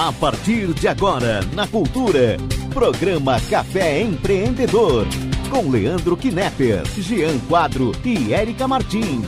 [0.00, 2.38] A partir de agora, na Cultura,
[2.72, 5.06] programa Café Empreendedor.
[5.50, 9.26] Com Leandro Knepper, Jean Quadro e Érica Martins.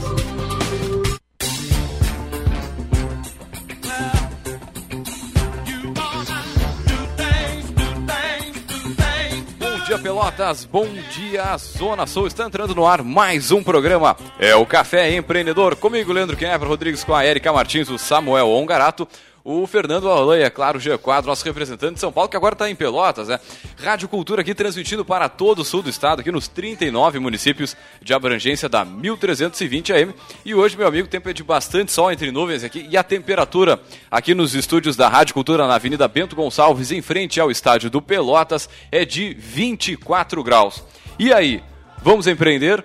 [9.58, 10.64] Bom dia, Pelotas.
[10.64, 12.28] Bom dia, Zona Sul.
[12.28, 14.16] Está entrando no ar mais um programa.
[14.38, 15.76] É o Café Empreendedor.
[15.76, 19.06] Comigo, Leandro Knepper, Rodrigues, com a Érica Martins, o Samuel Ongarato
[19.44, 22.70] o Fernando Alain, é claro, o G4, nosso representante de São Paulo, que agora está
[22.70, 23.40] em Pelotas, né?
[23.82, 28.14] Rádio Cultura aqui transmitindo para todo o sul do estado, aqui nos 39 municípios de
[28.14, 30.14] abrangência da 1320 AM.
[30.44, 33.80] E hoje, meu amigo, tempo é de bastante sol entre nuvens aqui e a temperatura
[34.10, 38.00] aqui nos estúdios da Rádio Cultura na Avenida Bento Gonçalves, em frente ao estádio do
[38.00, 40.84] Pelotas, é de 24 graus.
[41.18, 41.62] E aí,
[42.00, 42.84] vamos empreender?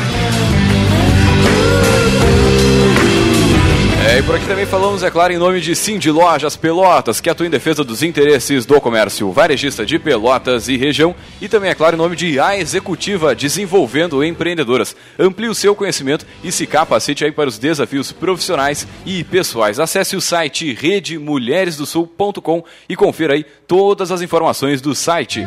[4.15, 7.29] É, e por aqui também falamos, é claro, em nome de Cindy Lojas Pelotas, que
[7.29, 11.75] atua em defesa dos interesses do comércio varejista de Pelotas e região, e também, é
[11.75, 14.95] claro, em nome de A Executiva, desenvolvendo empreendedoras.
[15.19, 19.81] Amplie o seu conhecimento e se capacite aí para os desafios profissionais e pessoais.
[19.81, 25.45] Acesse o site redemulheresdosul.com e confira aí todas as informações do site.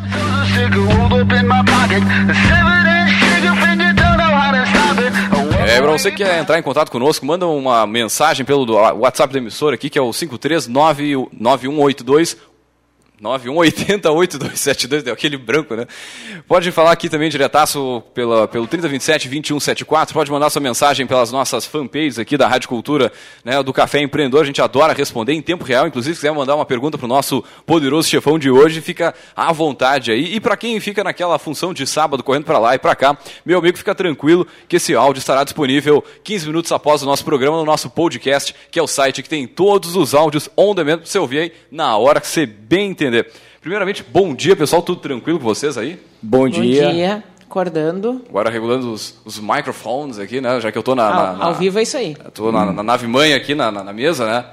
[5.77, 9.37] É, para você que quer entrar em contato conosco, manda uma mensagem pelo WhatsApp da
[9.37, 12.35] emissora aqui, que é o 5399182
[13.21, 15.87] 91808272, deu aquele branco, né?
[16.47, 22.19] Pode falar aqui também diretaço pela, pelo 3027-2174, pode mandar sua mensagem pelas nossas fanpages
[22.19, 23.11] aqui da Rádio Cultura,
[23.43, 26.55] né, do Café Empreendedor, a gente adora responder em tempo real, inclusive se quiser mandar
[26.55, 30.35] uma pergunta para o nosso poderoso chefão de hoje, fica à vontade aí.
[30.35, 33.57] E para quem fica naquela função de sábado, correndo para lá e para cá, meu
[33.57, 37.65] amigo, fica tranquilo que esse áudio estará disponível 15 minutos após o nosso programa no
[37.65, 41.17] nosso podcast, que é o site que tem todos os áudios on demand para você
[41.17, 43.06] ouvir aí na hora que você bem entender.
[43.61, 44.81] Primeiramente, bom dia, pessoal.
[44.81, 45.99] Tudo tranquilo com vocês aí?
[46.21, 46.85] Bom dia.
[46.85, 47.23] Bom dia.
[47.47, 48.21] Acordando.
[48.29, 50.59] Agora regulando os, os microfones aqui, né?
[50.59, 51.09] Já que eu tô na.
[51.09, 52.15] na, na ao vivo é isso aí.
[52.33, 54.45] Tô na, na nave mãe aqui na, na, mesa, né?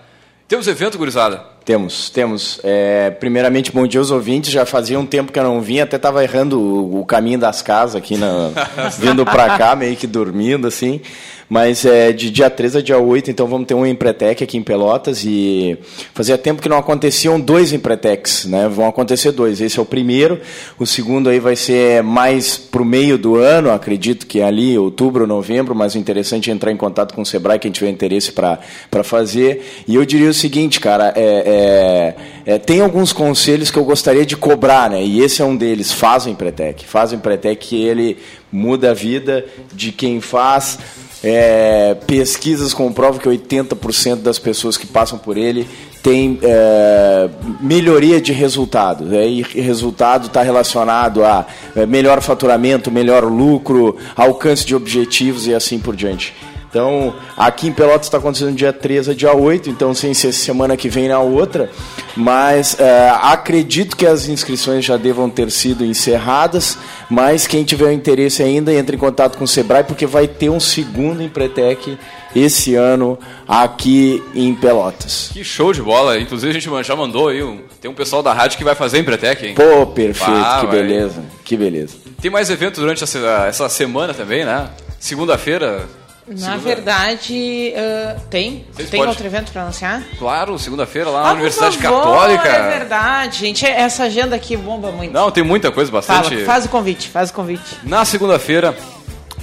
[0.47, 1.43] Temos evento, gurizada?
[1.65, 2.61] Temos, temos.
[2.63, 4.53] É, primeiramente, bom dia aos ouvintes.
[4.53, 7.63] Já fazia um tempo que eu não vinha, até estava errando o, o, caminho das
[7.63, 8.51] casas aqui, na,
[8.99, 11.01] vindo para cá, meio que dormindo, assim.
[11.49, 14.63] Mas é de dia 3 a dia 8, então vamos ter um Empretec aqui em
[14.63, 15.79] Pelotas e
[16.15, 18.69] fazia tempo que não aconteciam dois Empretecs, né?
[18.69, 19.61] Vão acontecer dois.
[19.61, 20.41] Esse é o primeiro,
[20.79, 24.79] o segundo aí vai ser mais para o meio do ano, acredito que é ali,
[24.79, 28.33] outubro, novembro, mas o interessante é entrar em contato com o Sebrae, quem tiver interesse
[28.33, 28.59] para
[29.03, 29.85] fazer.
[29.87, 32.15] E eu diria o seguinte, cara, é,
[32.47, 35.03] é, é, tem alguns conselhos que eu gostaria de cobrar, né?
[35.03, 36.87] E esse é um deles, faz o Empretec.
[36.87, 38.17] Faz o Empretec que ele
[38.55, 40.79] muda a vida de quem faz
[41.25, 45.67] é, pesquisas comprovam que 80% das pessoas que passam por ele
[46.03, 47.31] tem é,
[47.61, 49.07] melhoria de resultado.
[49.07, 49.27] Né?
[49.27, 55.79] E resultado está relacionado a é, melhor faturamento, melhor lucro, alcance de objetivos e assim
[55.79, 56.35] por diante.
[56.75, 60.77] Então, aqui em Pelotas está acontecendo dia 13 a dia 8, então sem ser semana
[60.77, 61.71] que vem na outra.
[62.17, 66.77] Mas é, acredito que as inscrições já devam ter sido encerradas.
[67.09, 70.59] Mas quem tiver interesse ainda, entre em contato com o Sebrae, porque vai ter um
[70.59, 71.97] segundo Empretec
[72.35, 75.31] esse ano aqui em Pelotas.
[75.33, 76.19] Que show de bola.
[76.19, 77.41] Inclusive, a gente já mandou aí.
[77.41, 79.55] Um, tem um pessoal da rádio que vai fazer Empretec, hein?
[79.55, 80.41] Pô, perfeito.
[80.45, 80.79] Ah, que vai.
[80.79, 81.23] beleza.
[81.45, 81.95] Que beleza.
[82.21, 84.71] Tem mais eventos durante essa, essa semana também, né?
[84.99, 85.87] Segunda-feira.
[86.27, 88.65] Na segunda- verdade, ah, tem.
[88.73, 90.03] Vocês tem podem- outro evento para anunciar?
[90.19, 92.49] Claro, segunda-feira lá na Ah, Universidade favor, Católica.
[92.49, 93.67] É verdade, gente.
[93.67, 95.13] Essa agenda aqui bomba muito.
[95.13, 96.45] Não, tem muita coisa, Fala, bastante.
[96.45, 97.77] faz o convite, faz o convite.
[97.83, 98.75] Na segunda-feira,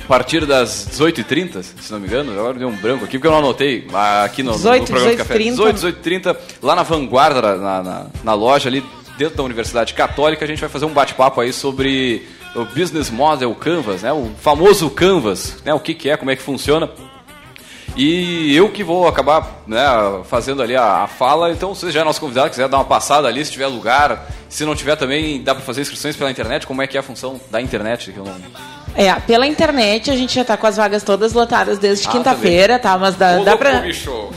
[0.04, 3.31] a partir das 18h30, se não me engano, agora deu um branco aqui, porque eu
[3.31, 5.34] não anotei ah, aqui no, 18, no programa do Café.
[5.38, 5.51] 18h30.
[5.51, 8.84] 18, 18h30, lá na vanguarda, na, na, na loja ali
[9.18, 13.53] dentro da Universidade Católica, a gente vai fazer um bate-papo aí sobre o Business Model
[13.56, 14.12] Canvas, né?
[14.12, 15.74] O famoso Canvas, né?
[15.74, 16.89] O que, que é, como é que funciona.
[17.95, 19.83] E eu que vou acabar né,
[20.24, 22.86] fazendo ali a, a fala, então se você já é nosso convidado, quiser dar uma
[22.86, 26.65] passada ali, se tiver lugar, se não tiver também, dá para fazer inscrições pela internet,
[26.65, 28.13] como é que é a função da internet?
[28.13, 28.36] Que eu não...
[28.95, 32.77] É, pela internet a gente já tá com as vagas todas lotadas desde Ah, quinta-feira,
[32.77, 32.97] tá?
[32.97, 33.83] Mas dá, dá pra.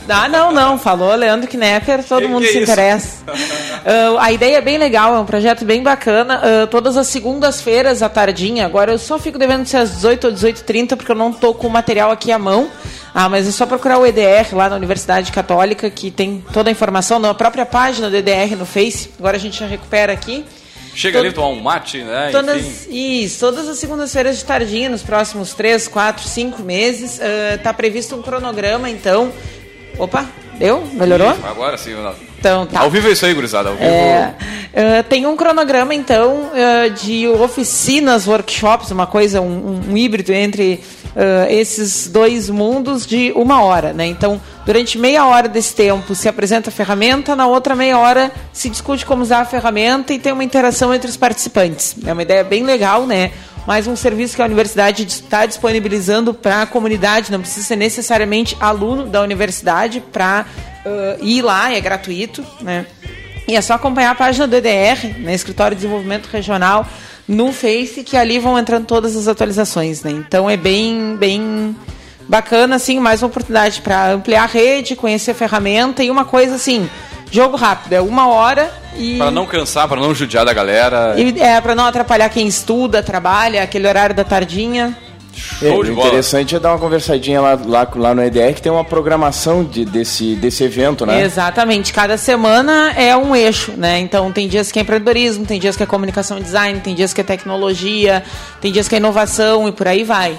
[0.07, 0.77] Dá, não, não.
[0.79, 2.71] Falou Leandro Knepper, todo Que mundo que é se isso?
[2.71, 3.17] interessa.
[3.87, 6.41] Ah, a ideia é bem legal, é um projeto bem bacana.
[6.43, 10.33] Ah, todas as segundas-feiras à tardinha, agora eu só fico devendo ser às 18 ou
[10.33, 12.67] 18h30, porque eu não tô com o material aqui à mão.
[13.13, 16.71] Ah, mas é só procurar o EDR lá na Universidade Católica, que tem toda a
[16.71, 19.11] informação na própria página do EDR no Face.
[19.19, 20.43] Agora a gente já recupera aqui.
[20.95, 22.29] Chega Todo- ali, tomar um mate, né?
[22.29, 22.31] Enfim.
[22.31, 27.19] Todas, isso, todas as segundas-feiras de tardinha, nos próximos 3, 4, 5 meses.
[27.53, 29.31] Está previsto um cronograma, então.
[29.97, 30.25] Opa,
[30.57, 30.85] deu?
[30.93, 31.29] Melhorou?
[31.43, 31.93] Agora sim.
[31.93, 32.15] não.
[32.45, 32.81] Então tá.
[32.81, 33.69] Ao vivo é isso aí, gurizada.
[33.69, 33.87] Ao vivo.
[33.87, 34.35] É,
[34.71, 40.79] eh, tem um cronograma, então, eh, de oficinas, workshops, uma coisa, um, um híbrido entre
[41.15, 43.93] eh, esses dois mundos de uma hora.
[43.93, 44.05] Né?
[44.05, 48.69] Então, durante meia hora desse tempo se apresenta a ferramenta, na outra meia hora se
[48.69, 51.95] discute como usar a ferramenta e tem uma interação entre os participantes.
[52.05, 53.31] É uma ideia bem legal, né?
[53.65, 58.55] mais um serviço que a universidade está disponibilizando para a comunidade, não precisa ser necessariamente
[58.59, 60.45] aluno da universidade para
[61.21, 62.85] ir lá, é gratuito, né?
[63.47, 66.87] E é só acompanhar a página do EDR, né, Escritório de Desenvolvimento Regional,
[67.27, 70.11] no Face, que ali vão entrando todas as atualizações, né?
[70.11, 71.75] Então é bem, bem
[72.27, 76.55] bacana, assim, mais uma oportunidade para ampliar a rede, conhecer a ferramenta e uma coisa
[76.55, 76.89] assim,
[77.31, 81.13] jogo rápido, é uma hora e Para não cansar, para não judiar da galera.
[81.17, 84.97] e é para não atrapalhar quem estuda, trabalha, aquele horário da tardinha.
[85.35, 86.07] Show É, de o bola.
[86.07, 89.83] interessante é dar uma conversadinha lá, lá, lá no EDR, que tem uma programação de,
[89.83, 91.21] desse, desse evento, né?
[91.23, 91.91] Exatamente.
[91.93, 93.99] Cada semana é um eixo, né?
[93.99, 97.13] Então tem dias que é empreendedorismo, tem dias que é comunicação e design, tem dias
[97.13, 98.23] que é tecnologia,
[98.61, 100.37] tem dias que é inovação e por aí vai.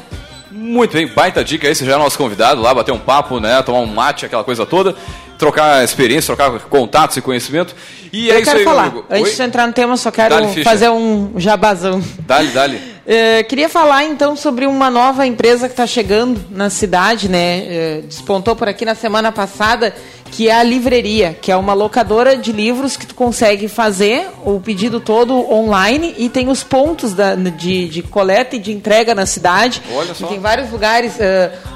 [0.50, 3.60] Muito bem, baita dica aí, você já é nosso convidado lá, bater um papo, né?
[3.62, 4.94] Tomar um mate, aquela coisa toda.
[5.36, 7.76] Trocar experiência, trocar contatos e conhecimento.
[8.10, 9.06] E é Eu isso quero aí, falar, meu amigo.
[9.10, 9.36] antes Oi?
[9.36, 10.34] de entrar no tema, só quero
[10.64, 12.02] fazer um jabazão.
[12.20, 12.80] Dale, dale.
[13.08, 17.58] É, queria falar então sobre uma nova empresa que está chegando na cidade, né?
[17.58, 19.94] É, despontou por aqui na semana passada,
[20.30, 24.60] que é a Livreria, que é uma locadora de livros que tu consegue fazer o
[24.60, 29.24] pedido todo online e tem os pontos da- de, de coleta e de entrega na
[29.26, 29.80] cidade.
[29.94, 30.26] Olha só.
[30.26, 31.14] E tem vários lugares,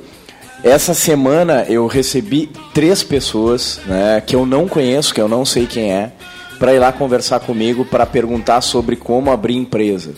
[0.63, 5.67] essa semana eu recebi três pessoas né, que eu não conheço, que eu não sei
[5.67, 6.13] quem é,
[6.59, 10.13] para ir lá conversar comigo para perguntar sobre como abrir empresa.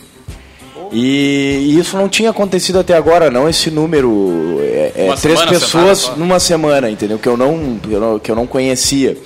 [0.91, 3.47] E, isso não tinha acontecido até agora, não.
[3.47, 7.17] Esse número é, é três semana, pessoas semana numa semana, entendeu?
[7.17, 9.17] Que eu não, eu não- que eu não conhecia.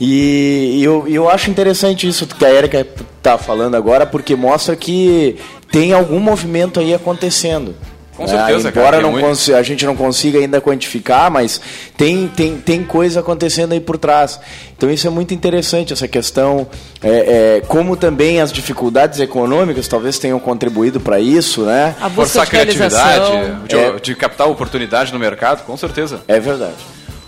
[0.00, 2.84] E, eu, eu acho interessante isso que a Erika
[3.18, 5.36] está falando agora, porque mostra que
[5.70, 7.74] tem algum movimento aí acontecendo.
[8.16, 9.54] Com certeza, Ah, cara, embora tem não muito.
[9.54, 11.60] a gente não consiga ainda quantificar, mas
[11.98, 14.40] tem, tem, tem coisa acontecendo aí por trás.
[14.74, 16.66] Então isso é muito interessante, essa questão,
[17.02, 21.94] é, é, como também as dificuldades econômicas talvez tenham contribuído para isso, né?
[22.00, 23.92] a busca Forçar a criatividade, de, É.
[24.00, 26.22] de captar oportunidade no mercado, com certeza.
[26.26, 26.72] É verdade.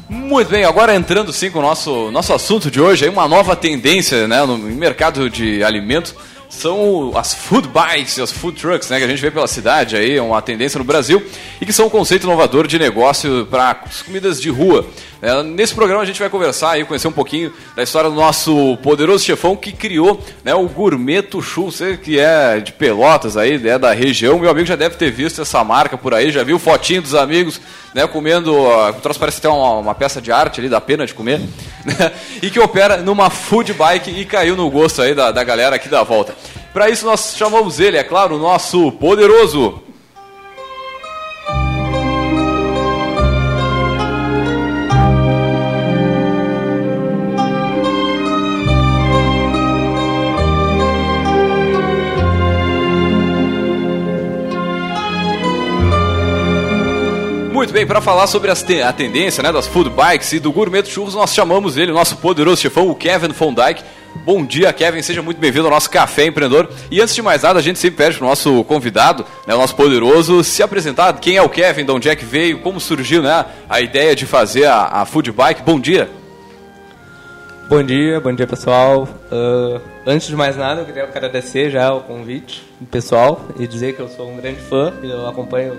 [0.08, 3.54] Muito bem, agora entrando sim com o nosso, nosso assunto de hoje, aí uma nova
[3.54, 6.14] tendência né, no mercado de alimentos
[6.48, 10.16] são as food bikes, as food trucks, né, que a gente vê pela cidade aí,
[10.16, 11.22] é uma tendência no Brasil,
[11.60, 14.86] e que são um conceito inovador de negócio para as comidas de rua.
[15.20, 18.76] É, nesse programa a gente vai conversar e conhecer um pouquinho da história do nosso
[18.82, 23.78] poderoso chefão que criou né, o Gourmeto Chu, você que é de Pelotas aí, é
[23.78, 27.02] da região, meu amigo já deve ter visto essa marca por aí, já viu fotinho
[27.02, 27.60] dos amigos
[27.94, 31.14] né, comendo, o troço parece ter uma, uma, peça de arte ali, dá pena de
[31.14, 31.40] comer,
[31.84, 35.76] né, e que opera numa food bike e caiu no gosto aí da, da galera
[35.76, 36.34] aqui da volta.
[36.72, 39.82] Para isso nós chamamos ele, é claro, o nosso poderoso
[57.68, 60.82] Muito bem, para falar sobre te a tendência né, das food bikes e do gourmet
[60.86, 63.84] churros, nós chamamos ele, nosso poderoso chefão, o Kevin von Dyke.
[64.24, 66.70] Bom dia, Kevin, seja muito bem-vindo ao nosso Café Empreendedor.
[66.90, 69.58] E antes de mais nada, a gente sempre pede para o nosso convidado, né, o
[69.58, 71.12] nosso poderoso, se apresentar.
[71.20, 74.24] Quem é o Kevin, de onde é que veio, como surgiu né, a ideia de
[74.24, 75.60] fazer a, a food bike.
[75.60, 76.08] Bom dia.
[77.68, 79.06] Bom dia, bom dia pessoal.
[79.30, 83.94] Uh, antes de mais nada, eu queria agradecer já o convite do pessoal e dizer
[83.94, 85.76] que eu sou um grande fã, eu acompanho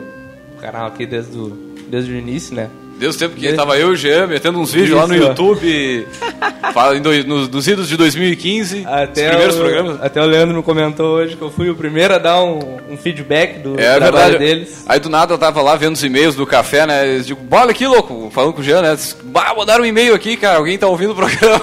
[0.55, 2.69] o canal aqui desde o desde o início, né?
[2.99, 3.57] Desde o tempo que desde...
[3.57, 6.05] tava eu e o Jean metendo uns vídeos Isso, lá no YouTube,
[7.25, 10.03] nos, nos idos de 2015, até os primeiros o, programas.
[10.03, 12.59] Até o Leandro me comentou hoje que eu fui o primeiro a dar um,
[12.91, 14.37] um feedback do é, trabalho verdade.
[14.37, 14.83] deles.
[14.85, 17.15] Aí do nada eu tava lá vendo os e-mails do café, né?
[17.15, 18.97] Eu digo, bola aqui, louco, falando com o Jean, né?
[19.23, 21.61] Bah, mandaram um e-mail aqui, cara, alguém tá ouvindo o programa.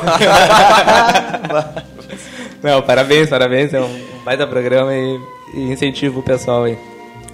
[2.62, 5.20] Não, parabéns, parabéns, é um baita programa e,
[5.54, 6.78] e incentivo o pessoal aí.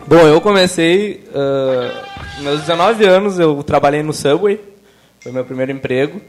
[0.09, 1.23] Bom, eu comecei.
[1.29, 4.61] Uh, meus 19 anos eu trabalhei no Subway,
[5.21, 6.21] foi meu primeiro emprego.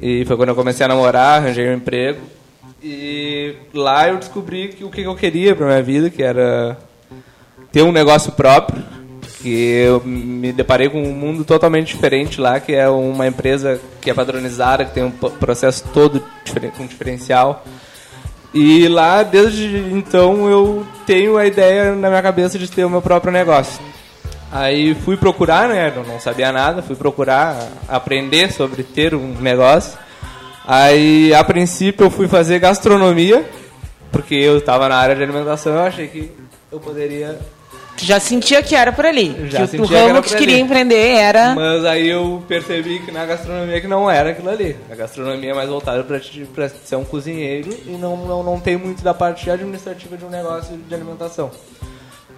[0.00, 2.20] E foi quando eu comecei a namorar, arranjei um emprego.
[2.82, 6.76] E lá eu descobri que o que eu queria para minha vida, que era
[7.72, 8.82] ter um negócio próprio.
[9.40, 14.10] Que eu me deparei com um mundo totalmente diferente lá, que é uma empresa que
[14.10, 16.22] é padronizada, que tem um processo todo
[16.76, 17.64] com diferencial.
[18.54, 23.02] E lá, desde então, eu tenho a ideia na minha cabeça de ter o meu
[23.02, 23.82] próprio negócio.
[24.54, 25.92] Aí fui procurar, né?
[25.94, 27.56] Eu não sabia nada, fui procurar
[27.88, 29.98] aprender sobre ter um negócio.
[30.64, 33.44] Aí, a princípio, eu fui fazer gastronomia,
[34.12, 36.30] porque eu estava na área de alimentação, eu achei que
[36.70, 37.36] eu poderia
[37.96, 39.48] já sentia que era por ali.
[39.48, 41.54] Já que o ramo que, que queria empreender era.
[41.54, 44.76] Mas aí eu percebi que na gastronomia que não era aquilo ali.
[44.90, 49.02] A gastronomia é mais voltada para ser um cozinheiro e não, não, não tem muito
[49.02, 51.50] da parte administrativa de um negócio de alimentação.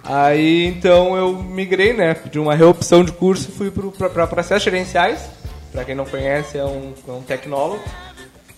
[0.07, 2.15] Aí então eu migrei, né?
[2.31, 5.29] De uma reopção de curso fui para processos gerenciais.
[5.71, 7.83] Para quem não conhece, é um, é um tecnólogo,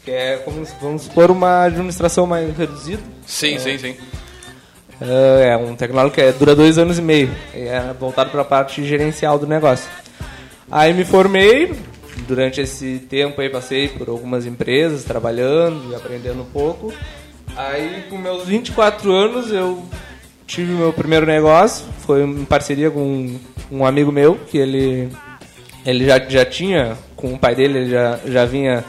[0.05, 3.01] que é como vamos supor uma administração mais reduzida.
[3.25, 3.97] Sim, é, sim, sim.
[5.01, 7.31] É, é um tecnólogo que é, dura dois anos e meio.
[7.53, 9.89] É voltado para a parte gerencial do negócio.
[10.71, 11.73] Aí me formei.
[12.27, 16.93] Durante esse tempo aí passei por algumas empresas, trabalhando e aprendendo um pouco.
[17.55, 19.83] Aí com meus 24 anos eu
[20.49, 21.85] tive meu primeiro negócio.
[21.99, 23.39] Foi em parceria com
[23.71, 25.09] um, amigo meu, que ele,
[25.85, 28.83] ele já, já tinha, com o pai dele, ele já, já vinha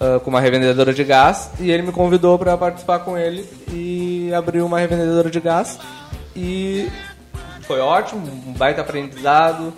[0.00, 4.32] uh, com uma revendedora de gás e ele me convidou para participar com ele e
[4.34, 5.78] abriu uma revendedora de gás
[6.34, 6.88] e
[7.62, 9.72] foi ótimo, um baita aprendizado,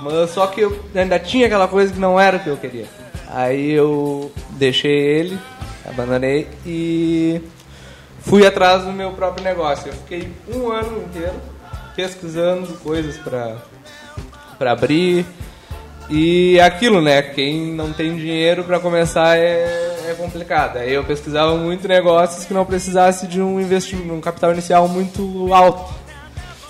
[0.00, 2.86] mas só que eu ainda tinha aquela coisa que não era o que eu queria.
[3.28, 5.38] Aí eu deixei ele,
[5.84, 7.40] abandonei e
[8.24, 9.88] fui atrás do meu próprio negócio.
[9.88, 11.34] Eu fiquei um ano inteiro
[11.94, 13.56] pesquisando coisas para
[14.58, 15.26] para abrir,
[16.08, 17.22] e aquilo, né?
[17.22, 20.76] Quem não tem dinheiro para começar é, é, complicado.
[20.78, 25.52] Aí eu pesquisava muito negócios que não precisasse de um investimento, um capital inicial muito
[25.52, 25.94] alto.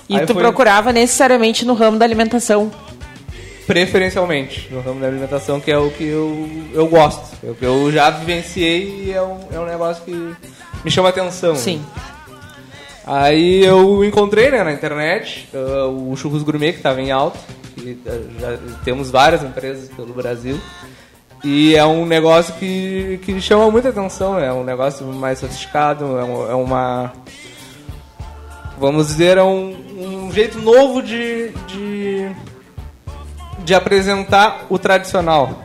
[0.09, 0.43] E Aí tu foi...
[0.43, 2.71] procurava necessariamente no ramo da alimentação?
[3.67, 7.37] Preferencialmente no ramo da alimentação, que é o que eu, eu gosto.
[7.45, 10.37] É o que eu já vivenciei e é um, é um negócio que
[10.85, 11.57] me chama atenção.
[11.57, 11.85] Sim.
[13.07, 17.39] Aí eu encontrei né, na internet uh, o Churros Gourmet, que estava em alta
[18.39, 20.59] já temos várias empresas pelo Brasil.
[21.43, 26.25] E é um negócio que, que chama muita atenção, é um negócio mais sofisticado, é,
[26.25, 27.13] um, é uma.
[28.79, 29.77] Vamos dizer, é um,
[30.27, 32.31] um jeito novo de, de,
[33.63, 35.63] de apresentar o tradicional.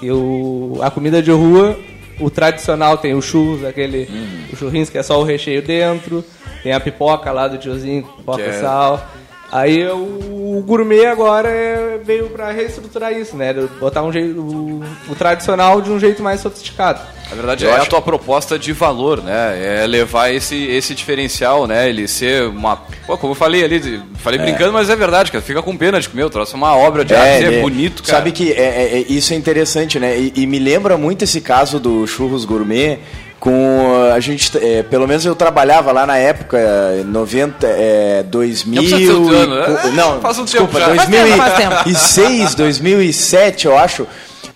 [0.00, 1.78] Que o, a comida de rua,
[2.20, 4.44] o tradicional tem o churros, aquele uhum.
[4.52, 6.24] o churrinho que é só o recheio dentro,
[6.62, 9.06] tem a pipoca lá do tiozinho, pipoca e é sal.
[9.54, 13.54] Aí o gourmet agora é, veio para reestruturar isso, né?
[13.78, 17.00] Botar um jeito, o, o, tradicional de um jeito mais sofisticado.
[17.30, 17.82] Na verdade, eu é acho...
[17.82, 19.82] a tua proposta de valor, né?
[19.82, 21.88] É levar esse, esse diferencial, né?
[21.88, 22.78] Ele ser uma.
[23.06, 24.42] Pô, como eu falei ali, falei é.
[24.42, 25.44] brincando, mas é verdade, cara.
[25.44, 26.24] Fica com pena de comer.
[26.24, 28.18] Eu trouxe uma obra de é, arte, é, é bonito, cara.
[28.18, 30.18] Sabe que é, é, isso é interessante, né?
[30.18, 32.98] E, e me lembra muito esse caso do churros gourmet
[33.44, 36.58] com a gente é, pelo menos eu trabalhava lá na época
[37.04, 39.92] 90 é, 2000 não, ano, né?
[39.94, 44.06] não faz um desculpa tempo 2006 2007 eu acho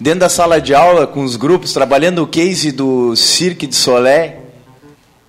[0.00, 4.36] dentro da sala de aula com os grupos trabalhando o case do Cirque de Soleil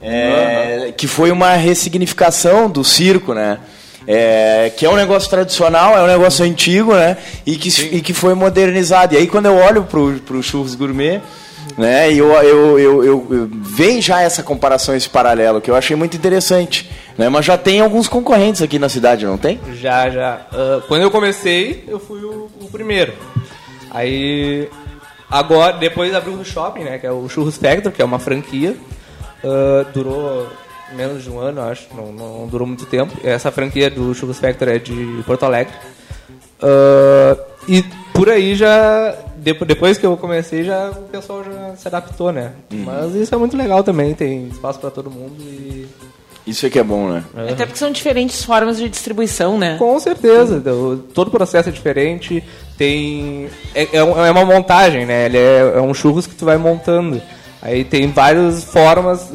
[0.02, 0.92] é, uhum.
[0.94, 3.60] que foi uma ressignificação do circo né
[4.08, 7.16] é, que é um negócio tradicional, é um negócio antigo, né?
[7.46, 9.14] E que, e que foi modernizado.
[9.14, 11.22] E aí quando eu olho pro, pro churros gourmet,
[11.78, 12.12] né?
[12.12, 16.16] E eu, eu, eu, eu, vem já essa comparação, esse paralelo, que eu achei muito
[16.18, 16.90] interessante.
[17.18, 17.28] Né?
[17.28, 19.60] Mas já tem alguns concorrentes aqui na cidade, não tem?
[19.76, 20.42] Já, já.
[20.52, 23.14] Uh, quando eu comecei, eu fui o, o, primeiro.
[23.92, 24.70] Aí,
[25.30, 26.98] agora, depois abriu o shopping, né?
[26.98, 28.76] Que é o Churros Factor, que é uma franquia.
[29.44, 30.48] Uh, durou
[30.94, 31.88] menos de um ano, acho.
[31.94, 33.14] Não, não, durou muito tempo.
[33.24, 35.74] Essa franquia do Churros Factor é de Porto Alegre.
[36.62, 37.84] Uh, e
[38.20, 39.16] por aí já.
[39.38, 42.52] Depois que eu comecei, já o pessoal já se adaptou, né?
[42.70, 42.84] Uhum.
[42.84, 45.88] Mas isso é muito legal também, tem espaço para todo mundo e.
[46.46, 47.24] Isso é que é bom, né?
[47.38, 47.52] É.
[47.54, 49.78] Até porque são diferentes formas de distribuição, né?
[49.78, 50.62] Com certeza.
[51.14, 52.44] Todo o processo é diferente.
[52.78, 53.48] Tem.
[53.74, 55.28] É, é, é uma montagem, né?
[55.28, 57.22] Ele é, é um churros que tu vai montando.
[57.62, 59.32] Aí tem várias formas.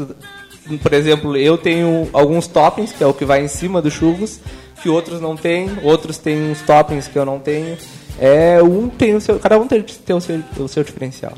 [0.83, 4.41] Por exemplo, eu tenho alguns toppings, que é o que vai em cima do churros,
[4.83, 5.71] que outros não têm.
[5.83, 7.79] Outros têm uns toppings que eu não tenho.
[8.19, 11.33] É, um tem o seu, cada um tem, tem o, seu, o seu diferencial.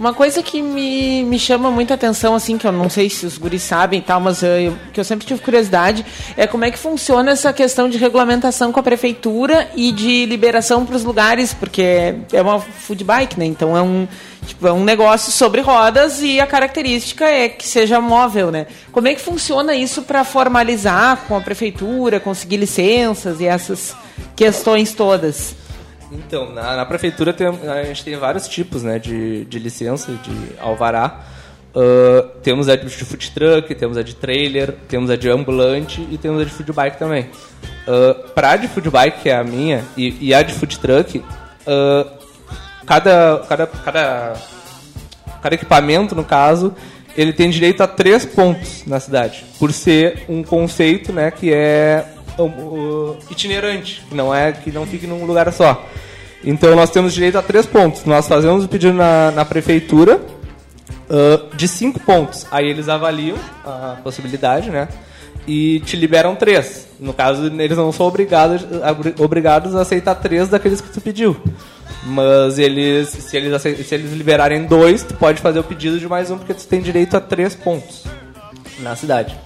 [0.00, 3.36] Uma coisa que me, me chama muita atenção, assim, que eu não sei se os
[3.36, 6.06] guris sabem e tal, mas eh, eu, que eu sempre tive curiosidade,
[6.38, 10.86] é como é que funciona essa questão de regulamentação com a prefeitura e de liberação
[10.86, 13.44] para os lugares, porque é uma food bike, né?
[13.44, 14.08] Então é um,
[14.46, 18.68] tipo, é um negócio sobre rodas e a característica é que seja móvel, né?
[18.90, 23.94] Como é que funciona isso para formalizar com a prefeitura, conseguir licenças e essas
[24.34, 25.54] questões todas?
[26.12, 30.60] Então, na, na, prefeitura tem, a gente tem vários tipos né, de, de licença, de
[30.60, 31.20] alvará.
[31.72, 36.18] Uh, temos a de food truck, temos a de trailer, temos a de ambulante e
[36.18, 37.30] temos a de food bike também.
[37.86, 40.78] Uh, para a de food bike, que é a minha, e, e a de food
[40.80, 42.10] truck, uh,
[42.84, 44.32] cada, cada, cada,
[45.40, 46.74] cada equipamento, no caso,
[47.16, 52.04] ele tem direito a três pontos na cidade, por ser um conceito né, que é
[53.30, 55.86] itinerante, que não é que não fique num lugar só.
[56.42, 58.04] Então nós temos direito a três pontos.
[58.04, 62.46] Nós fazemos o pedido na, na prefeitura uh, de cinco pontos.
[62.50, 64.88] Aí eles avaliam a possibilidade, né?
[65.46, 66.88] E te liberam três.
[66.98, 68.62] No caso, eles não são obrigados,
[69.18, 71.36] obrigados a aceitar três daqueles que tu pediu.
[72.04, 76.30] Mas eles, se eles, se eles liberarem dois, tu pode fazer o pedido de mais
[76.30, 78.04] um, porque tu tem direito a três pontos
[78.78, 79.36] na cidade.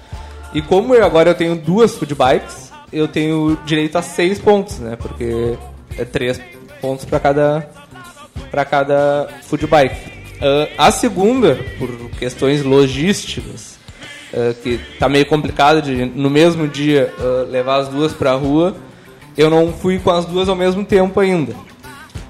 [0.53, 4.79] E como eu agora eu tenho duas food bikes, eu tenho direito a seis pontos,
[4.79, 4.97] né?
[4.97, 5.57] Porque
[5.99, 6.41] é três
[6.85, 7.67] pontos para cada
[8.51, 9.97] para cada food bike.
[10.37, 13.79] Uh, a segunda, por questões logísticas,
[14.33, 18.35] uh, que tá meio complicado de no mesmo dia uh, levar as duas para a
[18.35, 18.77] rua,
[19.37, 21.55] eu não fui com as duas ao mesmo tempo ainda.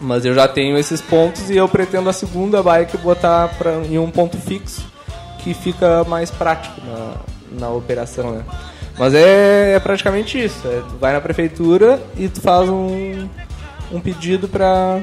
[0.00, 3.98] Mas eu já tenho esses pontos e eu pretendo a segunda bike botar pra, em
[3.98, 4.86] um ponto fixo
[5.38, 7.14] que fica mais prático na,
[7.58, 8.44] na operação, né?
[8.96, 10.66] Mas é, é praticamente isso.
[10.68, 13.28] É, tu vai na prefeitura e tu faz um,
[13.92, 15.02] um pedido para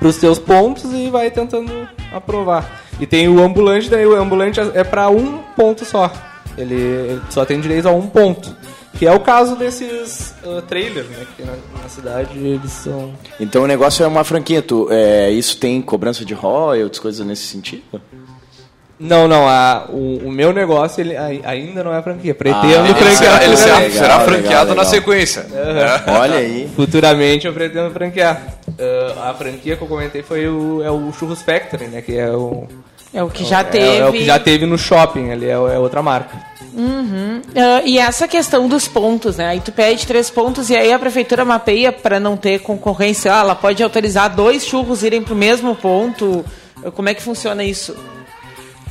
[0.00, 2.82] os teus pontos e vai tentando aprovar.
[3.00, 6.12] E tem o ambulante, daí o ambulante é para um ponto só.
[6.56, 8.54] Ele, ele, só tem direito a um ponto.
[8.98, 11.26] Que é o caso desses uh, trailers, né?
[11.36, 13.14] Que na, na, cidade eles são.
[13.40, 14.60] Então o negócio é uma franquia.
[14.60, 17.82] Tu, é, isso tem cobrança de royalties, coisas nesse sentido?
[19.02, 19.48] Não, não.
[19.48, 22.32] A, o, o, meu negócio ele ainda não é franquia.
[22.32, 23.42] Pretendo ah, franquear.
[23.42, 25.44] Ele será, legal, será franqueado legal, na sequência.
[25.50, 26.14] Uhum.
[26.14, 26.70] Olha aí.
[26.76, 28.40] Futuramente eu pretendo franquear.
[28.68, 32.00] Uh, a franquia que eu comentei foi o, é o Churros Factory, né?
[32.00, 32.68] Que é o.
[33.12, 33.98] É o que já é, teve.
[33.98, 36.40] É, o que já teve no shopping, ali é, é outra marca.
[36.72, 37.38] Uhum.
[37.40, 39.48] Uh, e essa questão dos pontos, né?
[39.48, 43.34] Aí tu pede três pontos e aí a prefeitura mapeia para não ter concorrência.
[43.34, 46.44] Ah, ela pode autorizar dois churros irem para o mesmo ponto.
[46.94, 47.94] Como é que funciona isso?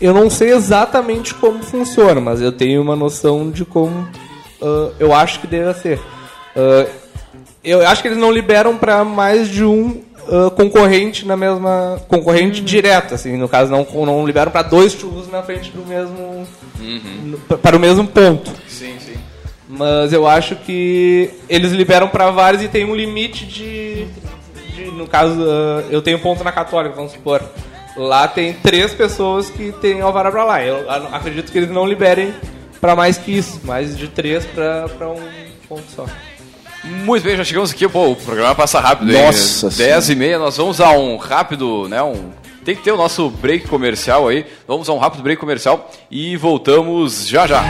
[0.01, 4.01] Eu não sei exatamente como funciona, mas eu tenho uma noção de como
[4.59, 5.99] uh, eu acho que deve ser.
[6.55, 6.89] Uh,
[7.63, 12.61] eu acho que eles não liberam para mais de um uh, concorrente na mesma concorrente
[12.61, 12.65] uhum.
[12.65, 16.47] direto, assim, no caso não não liberam para dois churros na frente do mesmo
[16.79, 17.35] uhum.
[17.61, 18.51] para o mesmo ponto.
[18.67, 19.13] Sim, sim.
[19.69, 24.05] Mas eu acho que eles liberam para vários e tem um limite de,
[24.73, 25.39] de no caso,
[25.89, 27.41] eu tenho ponto na Católica, vamos supor.
[27.95, 30.63] Lá tem três pessoas que têm alvará para lá.
[30.63, 32.33] Eu acredito que eles não liberem
[32.79, 35.21] para mais que isso, mais de três para um
[35.67, 36.05] ponto só.
[36.83, 37.87] Muito bem, já chegamos aqui.
[37.87, 39.11] Pô, o programa passa rápido.
[39.11, 39.73] Nossa hein?
[39.75, 42.01] 10 e meia, nós vamos a um rápido, né?
[42.01, 42.31] Um,
[42.65, 44.45] tem que ter o nosso break comercial aí.
[44.67, 47.63] Vamos a um rápido break comercial e voltamos já já.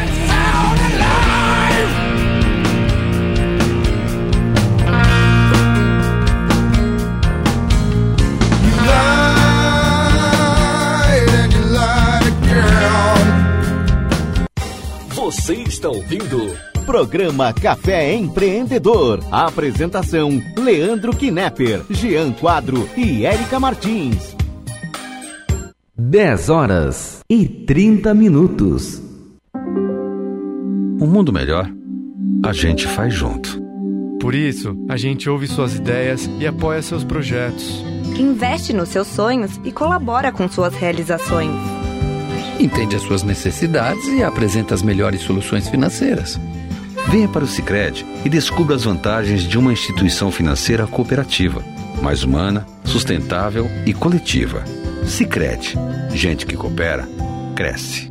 [15.81, 19.19] Está ouvindo Programa Café Empreendedor.
[19.31, 24.35] A apresentação: Leandro Knepper, Jean Quadro e Érica Martins.
[25.97, 29.01] 10 horas e 30 minutos.
[31.01, 31.67] Um mundo melhor,
[32.45, 33.59] a gente faz junto.
[34.19, 37.83] Por isso, a gente ouve suas ideias e apoia seus projetos.
[38.19, 41.80] Investe nos seus sonhos e colabora com suas realizações.
[42.61, 46.39] Entende as suas necessidades e apresenta as melhores soluções financeiras.
[47.07, 51.63] Venha para o Sicredi e descubra as vantagens de uma instituição financeira cooperativa,
[52.03, 54.63] mais humana, sustentável e coletiva.
[55.07, 55.73] Sicredi,
[56.13, 57.09] gente que coopera,
[57.55, 58.10] cresce.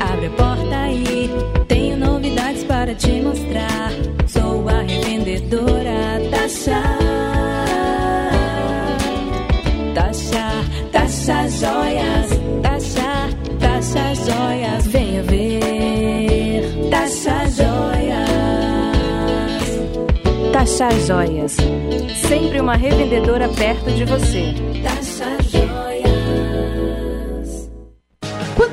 [0.00, 1.30] Abre a porta aí,
[1.68, 3.92] tenho novidades para te mostrar.
[4.26, 6.82] Sou a revendedora Tasha.
[9.94, 12.30] Tasha, Tasha Joias.
[12.62, 13.28] Tasha,
[13.60, 14.86] Tasha Joias.
[14.88, 16.90] Venha ver.
[16.90, 18.32] Tasha Joias.
[20.52, 21.56] Taxa Joias.
[22.28, 24.54] Sempre uma revendedora perto de você.
[24.82, 25.41] Tasha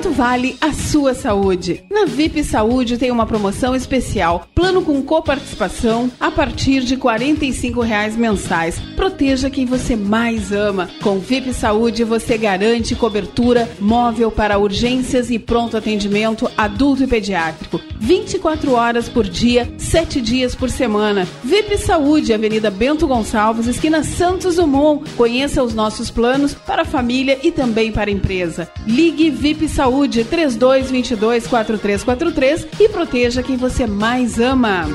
[0.00, 1.84] Quanto vale a sua saúde?
[1.90, 4.48] Na VIP Saúde tem uma promoção especial.
[4.54, 8.80] Plano com coparticipação a partir de 45 reais mensais.
[8.96, 10.88] Proteja quem você mais ama.
[11.02, 17.78] Com VIP Saúde você garante cobertura móvel para urgências e pronto atendimento adulto e pediátrico.
[17.98, 21.28] 24 horas por dia, 7 dias por semana.
[21.44, 25.10] VIP Saúde, Avenida Bento Gonçalves, esquina Santos Dumont.
[25.10, 28.66] Conheça os nossos planos para família e também para a empresa.
[28.86, 29.89] Ligue VIP Saúde
[30.24, 34.86] 3222 4343 e proteja quem você mais ama.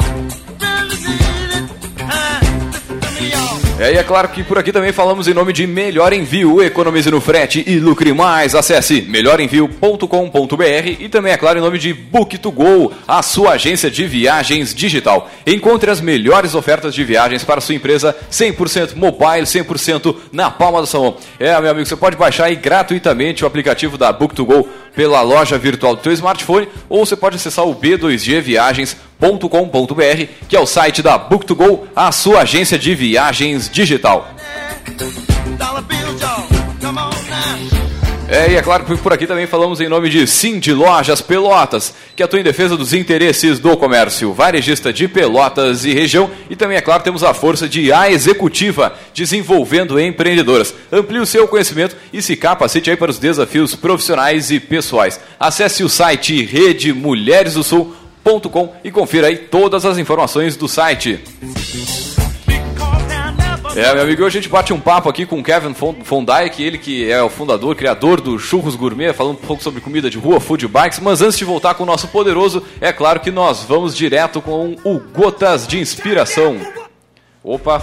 [3.82, 6.62] É, e é claro que por aqui também falamos em nome de Melhor Envio.
[6.62, 8.54] Economize no frete e lucre mais.
[8.54, 14.76] Acesse melhorenvio.com.br e também, é claro, em nome de Book2Go, a sua agência de viagens
[14.76, 15.32] digital.
[15.48, 21.00] Encontre as melhores ofertas de viagens para sua empresa 100% mobile, 100% na palma sua
[21.00, 21.18] mão.
[21.40, 24.64] É, meu amigo, você pode baixar aí gratuitamente o aplicativo da Book2Go
[24.96, 30.66] pela loja virtual do seu smartphone ou você pode acessar o b2gviagens.com.br, que é o
[30.66, 34.30] site da Book2Go, a sua agência de viagens digital.
[38.32, 40.26] É, e é claro que por aqui também falamos em nome de
[40.58, 45.94] de Lojas Pelotas, que atua em defesa dos interesses do comércio varejista de Pelotas e
[45.94, 46.32] região.
[46.50, 50.74] E também, é claro, temos a força de A Executiva, desenvolvendo empreendedoras.
[50.90, 55.20] Amplie o seu conhecimento e se capacite aí para os desafios profissionais e pessoais.
[55.38, 61.20] Acesse o site redemulheresdosul.com e confira aí todas as informações do site.
[63.82, 66.78] É, meu amigo, hoje a gente bate um papo aqui com o Kevin Fondayek, ele
[66.78, 70.40] que é o fundador, criador do Churros Gourmet, falando um pouco sobre comida de rua,
[70.40, 73.98] food bikes, mas antes de voltar com o nosso poderoso, é claro que nós vamos
[73.98, 76.58] direto com o Gotas de Inspiração.
[77.44, 77.82] Opa!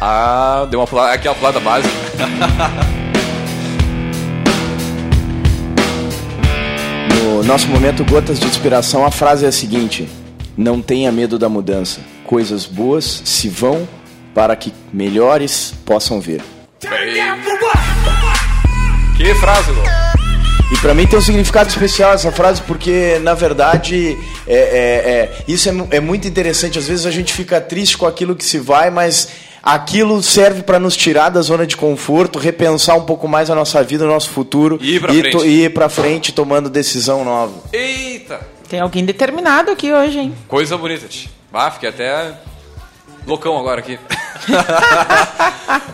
[0.00, 1.92] Ah, deu uma pulada, aqui é a pulada básica.
[7.20, 10.08] No nosso momento Gotas de Inspiração, a frase é a seguinte:
[10.56, 12.00] Não tenha medo da mudança.
[12.24, 13.88] Coisas boas se vão
[14.34, 16.42] para que melhores possam ver.
[19.16, 19.82] Que frase, Lô.
[20.70, 25.44] E para mim tem um significado especial essa frase, porque na verdade é, é, é,
[25.48, 26.78] isso é, é, muito interessante.
[26.78, 29.28] Às vezes a gente fica triste com aquilo que se vai, mas
[29.62, 33.82] aquilo serve para nos tirar da zona de conforto, repensar um pouco mais a nossa
[33.82, 36.10] vida, o nosso futuro e ir para frente.
[36.28, 37.54] frente tomando decisão nova.
[37.72, 38.40] Eita!
[38.68, 40.34] Tem alguém determinado aqui hoje, hein?
[40.46, 41.28] Coisa bonita, tch.
[41.50, 42.34] Ah, fiquei até
[43.28, 43.98] loucão agora aqui.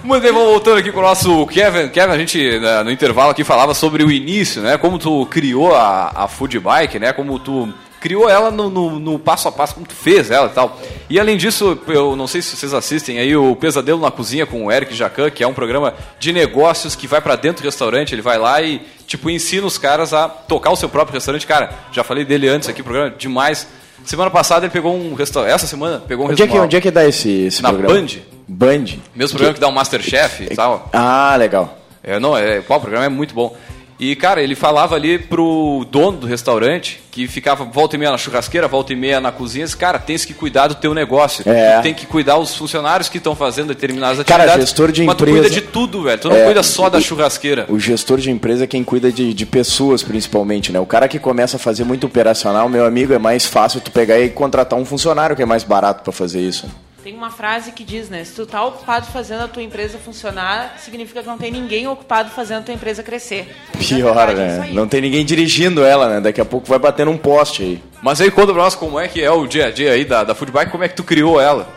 [0.05, 1.89] Bem, vamos voltando aqui com o nosso Kevin.
[1.89, 4.79] Kevin, a gente né, no intervalo aqui falava sobre o início, né?
[4.79, 7.13] Como tu criou a, a Food Bike, né?
[7.13, 10.51] Como tu criou ela no, no, no, passo a passo, como tu fez ela e
[10.51, 10.79] tal.
[11.11, 14.67] E além disso, eu não sei se vocês assistem aí o Pesadelo na Cozinha com
[14.67, 18.15] o Eric Jacan, que é um programa de negócios que vai para dentro do restaurante,
[18.15, 21.47] ele vai lá e tipo ensina os caras a tocar o seu próprio restaurante.
[21.47, 23.67] Cara, já falei dele antes aqui, programa demais.
[24.05, 25.53] Semana passada ele pegou um restaurante.
[25.53, 26.57] Essa semana pegou um onde restaurante.
[26.57, 27.95] É que, onde é que dá esse, esse Na programa?
[27.95, 28.07] Band.
[28.47, 28.85] Band.
[29.15, 30.89] Mesmo programa que, dá um Masterchef e tal.
[30.93, 31.79] Ah, legal.
[32.03, 33.57] É, não, é, o programa é muito bom.
[33.99, 38.19] E, cara, ele falava ali pro dono do restaurante, que ficava volta e meia na
[38.19, 41.49] churrasqueira, volta e meia na cozinha, disse, cara, tens que cuidar do teu negócio.
[41.49, 41.77] É.
[41.79, 44.69] Tu tem que cuidar os funcionários que estão fazendo determinadas Cara, atividades.
[44.71, 46.21] gestor de mas tu empresa- cuida de tudo, velho.
[46.21, 47.67] Tu não É, cuida só da churrasqueira.
[47.69, 50.81] O gestor de empresa é quem cuida de, de pessoas, principalmente, né?
[50.81, 54.19] O cara que começa a fazer muito operacional, meu amigo, é mais fácil tu pegar
[54.19, 56.67] e contratar um funcionário que é mais barato para fazer isso.
[57.05, 58.25] Tem uma frase que diz, né?
[58.25, 62.31] Se tu tá ocupado fazendo a tua empresa funcionar, significa que não tem ninguém ocupado
[62.31, 63.55] fazendo a tua empresa crescer.
[63.79, 64.65] Pior, verdade, é isso né?
[64.69, 64.75] aí.
[64.75, 66.21] Não tem ninguém dirigindo ela, né?
[66.23, 67.83] Daqui a pouco vai bater num poste aí.
[68.03, 70.25] Mas aí conta pra nós como é que é o dia a dia aí da,
[70.25, 71.69] da Food Bike, como é que tu criou ela?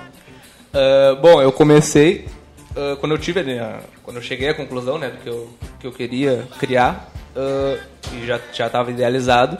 [0.74, 2.26] Ah, bom, eu comecei
[2.74, 5.50] ah, quando eu tive, né, quando eu cheguei à conclusão, né, do que eu,
[5.82, 7.78] que eu queria criar ah,
[8.14, 9.58] e já já estava idealizado.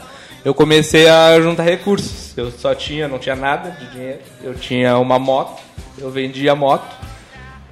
[0.48, 2.32] Eu comecei a juntar recursos.
[2.34, 4.18] Eu só tinha, não tinha nada de dinheiro.
[4.42, 5.60] Eu tinha uma moto,
[5.98, 6.88] eu vendia a moto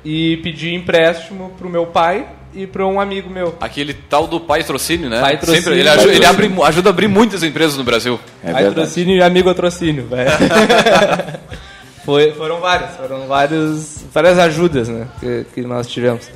[0.05, 3.57] e pedi empréstimo pro meu pai e para um amigo meu.
[3.63, 5.23] Aquele tal do patrocínio, né?
[5.23, 5.63] Patrocínio.
[5.63, 8.21] Sempre, ele, aju- ele abre- ajuda a abrir muitas empresas no Brasil.
[8.45, 10.07] É Patrocínio e amigo patrocínio.
[10.11, 10.27] vai.
[12.05, 16.29] Foi, foram vários, foram vários, várias ajudas né, que, que nós tivemos.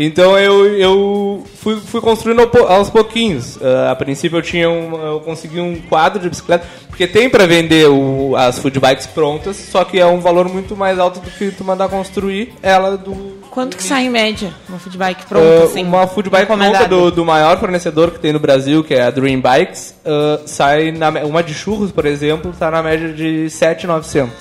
[0.00, 3.58] Então eu, eu fui, fui construindo aos pouquinhos.
[3.60, 7.46] Ah, a princípio eu tinha um, eu consegui um quadro de bicicleta, porque tem para
[7.46, 11.28] vender o- as food bikes prontas, só que é um valor muito mais alto do
[11.32, 15.46] que tu mandar construir ela do Quanto que sai em média uma food bike pronta,
[15.46, 15.82] Uh, assim?
[15.84, 19.10] uma food bike pronta do, do maior fornecedor que tem no Brasil, que é a
[19.10, 24.32] Dream Bikes, uh, sai na, uma de churros, por exemplo, tá na média de 7,900.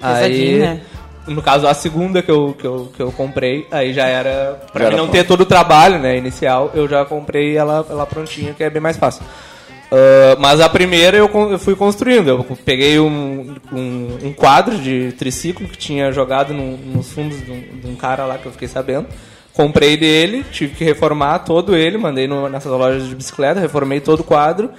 [0.00, 0.80] Pesadinho, né?
[1.26, 4.60] No caso, a segunda que eu, que eu, que eu comprei, aí já era.
[4.72, 7.86] Pra Já mim era não ter todo o trabalho né, inicial, eu já comprei ela,
[7.88, 9.22] ela prontinha, que é bem mais fácil.
[9.92, 12.28] Uh, mas a primeira eu, con- eu fui construindo.
[12.28, 17.50] Eu peguei um, um, um quadro de triciclo que tinha jogado no- nos fundos de
[17.50, 19.06] um, de um cara lá que eu fiquei sabendo.
[19.52, 24.20] Comprei dele, tive que reformar todo ele, mandei no- nessas lojas de bicicleta, reformei todo
[24.20, 24.70] o quadro.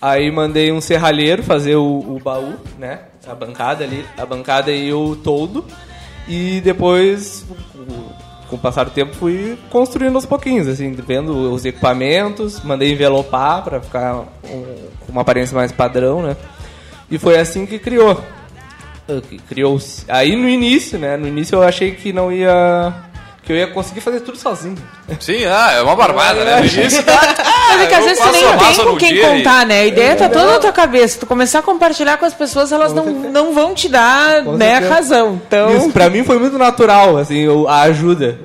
[0.00, 3.00] Aí mandei um serralheiro fazer o, o baú, né?
[3.28, 5.64] A bancada ali, a bancada e o toldo.
[6.30, 7.44] E depois,
[8.48, 13.64] com o passar do tempo, fui construindo aos pouquinhos, assim, vendo os equipamentos, mandei envelopar
[13.64, 16.36] para ficar com uma aparência mais padrão, né?
[17.10, 18.22] E foi assim que criou.
[19.28, 20.04] Que Criou-se.
[20.08, 21.16] Aí no início, né?
[21.16, 22.94] No início eu achei que não ia.
[23.42, 24.76] Que eu ia conseguir fazer tudo sozinho.
[25.18, 26.58] Sim, ah, é uma barbada, né?
[26.60, 29.66] Início, Mas é que às vezes faço nem a tem com quem dia e- contar,
[29.66, 29.80] né?
[29.80, 31.18] A ideia tá toda na tua cabeça.
[31.18, 34.72] Tu começar a compartilhar com as pessoas, elas não, não vão te dar Com né,
[34.72, 34.94] certeza.
[34.94, 35.40] razão.
[35.46, 38.38] Então, Isso, pra mim foi muito natural, assim, a ajuda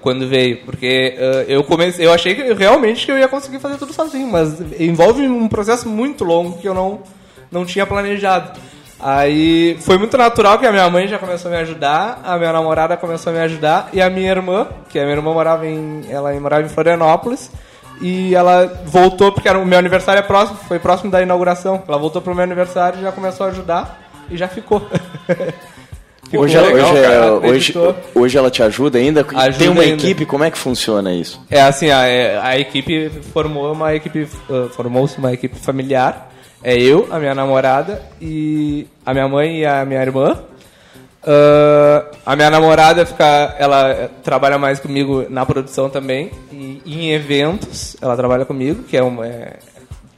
[0.00, 0.64] quando veio.
[0.64, 4.26] Porque uh, eu comecei, eu achei que realmente que eu ia conseguir fazer tudo sozinho,
[4.26, 7.00] mas envolve um processo muito longo que eu não,
[7.52, 8.58] não tinha planejado.
[9.00, 12.52] Aí foi muito natural que a minha mãe já começou a me ajudar, a minha
[12.52, 16.04] namorada começou a me ajudar e a minha irmã, que a minha irmã morava em,
[16.08, 17.50] ela morava em Florianópolis
[18.00, 21.82] e ela voltou porque era o meu aniversário é próximo, foi próximo da inauguração.
[21.86, 24.82] Ela voltou pro meu aniversário, já começou a ajudar e já ficou.
[26.24, 27.74] Ficou Hoje, legal, hoje, cara, hoje,
[28.14, 29.20] hoje ela te ajuda ainda?
[29.20, 30.02] Ajuda Tem uma ainda.
[30.02, 31.40] equipe, como é que funciona isso?
[31.50, 32.00] É assim, a,
[32.42, 36.33] a equipe formou uma equipe, uh, formou-se uma equipe familiar.
[36.64, 40.42] É eu, a minha namorada e a minha mãe e a minha irmã.
[41.22, 47.96] Uh, a minha namorada fica, ela trabalha mais comigo na produção também e em eventos.
[48.00, 49.58] Ela trabalha comigo, que é uma é-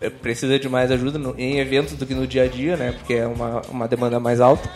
[0.00, 2.92] é- precisa de mais ajuda no- em eventos do que no dia a dia, né?
[2.96, 4.68] Porque é uma, uma demanda mais alta.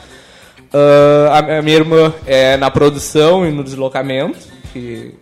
[0.74, 4.38] Uh, a, a minha irmã é na produção e no deslocamento,
[4.72, 5.14] que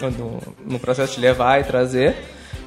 [0.00, 2.16] no, no processo de levar e trazer.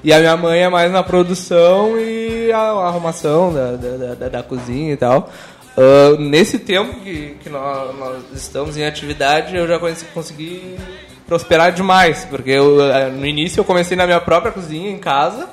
[0.08, 4.30] E a minha mãe é mais na produção e a, a arrumação da, da, da-
[4.30, 5.30] da cozinha e tal.
[5.76, 9.78] Uh, nesse tempo que, que nós, nós estamos em atividade, eu já
[10.14, 10.78] consegui
[11.28, 15.50] prosperar demais, porque eu, uh, no início eu comecei na minha própria cozinha, em casa.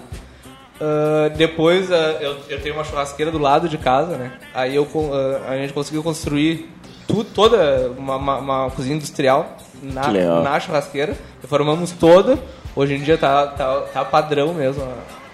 [0.80, 4.32] Uh, depois uh, eu, eu tenho uma churrasqueira do lado de casa, né?
[4.54, 6.70] Aí eu, uh, a gente conseguiu construir
[7.08, 10.02] tudo, toda uma, uma- uma cozinha industrial na,
[10.42, 11.16] na churrasqueira.
[11.42, 12.38] Reformamos toda.
[12.76, 14.82] Hoje em dia tá, tá, tá padrão mesmo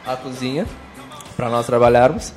[0.06, 0.66] a, a cozinha
[1.36, 2.32] para nós trabalharmos.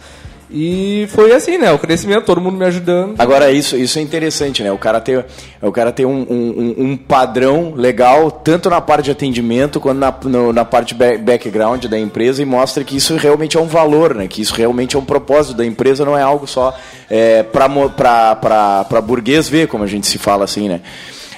[0.56, 1.72] E foi assim, né?
[1.72, 3.16] O crescimento, todo mundo me ajudando.
[3.18, 4.72] Agora, isso, isso é interessante, né?
[4.72, 5.26] O cara ter,
[5.60, 10.14] o cara ter um, um, um- padrão legal, tanto na parte de atendimento quanto na,
[10.26, 14.28] no- na parte background da empresa, e mostra que isso realmente é um valor, né?
[14.28, 16.72] Que isso realmente é um propósito da empresa, não é algo só
[17.10, 20.82] é, para burguês ver, como a gente se fala assim, né?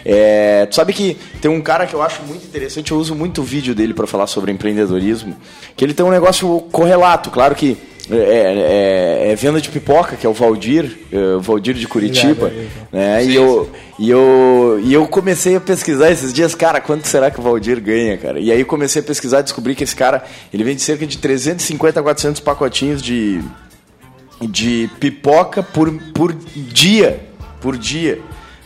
[0.06, 3.42] É, tu sabe que tem um cara que eu acho muito interessante, eu uso muito
[3.42, 5.36] o vídeo dele para falar sobre empreendedorismo,
[5.76, 7.76] que ele tem um negócio correlato, claro que
[8.12, 12.52] é, é- é venda de pipoca, que é o Valdir, é, o Valdir de Curitiba,
[12.94, 13.26] né?
[13.26, 17.40] E eu, e, eu, e eu comecei a pesquisar esses dias, cara, quanto será que
[17.40, 18.40] o Valdir ganha, cara?
[18.40, 21.18] E aí eu comecei a pesquisar e descobri que esse cara, ele vende cerca de
[21.18, 23.42] 350 a 400 pacotinhos de,
[24.42, 27.20] de pipoca por, por dia,
[27.60, 28.20] por dia,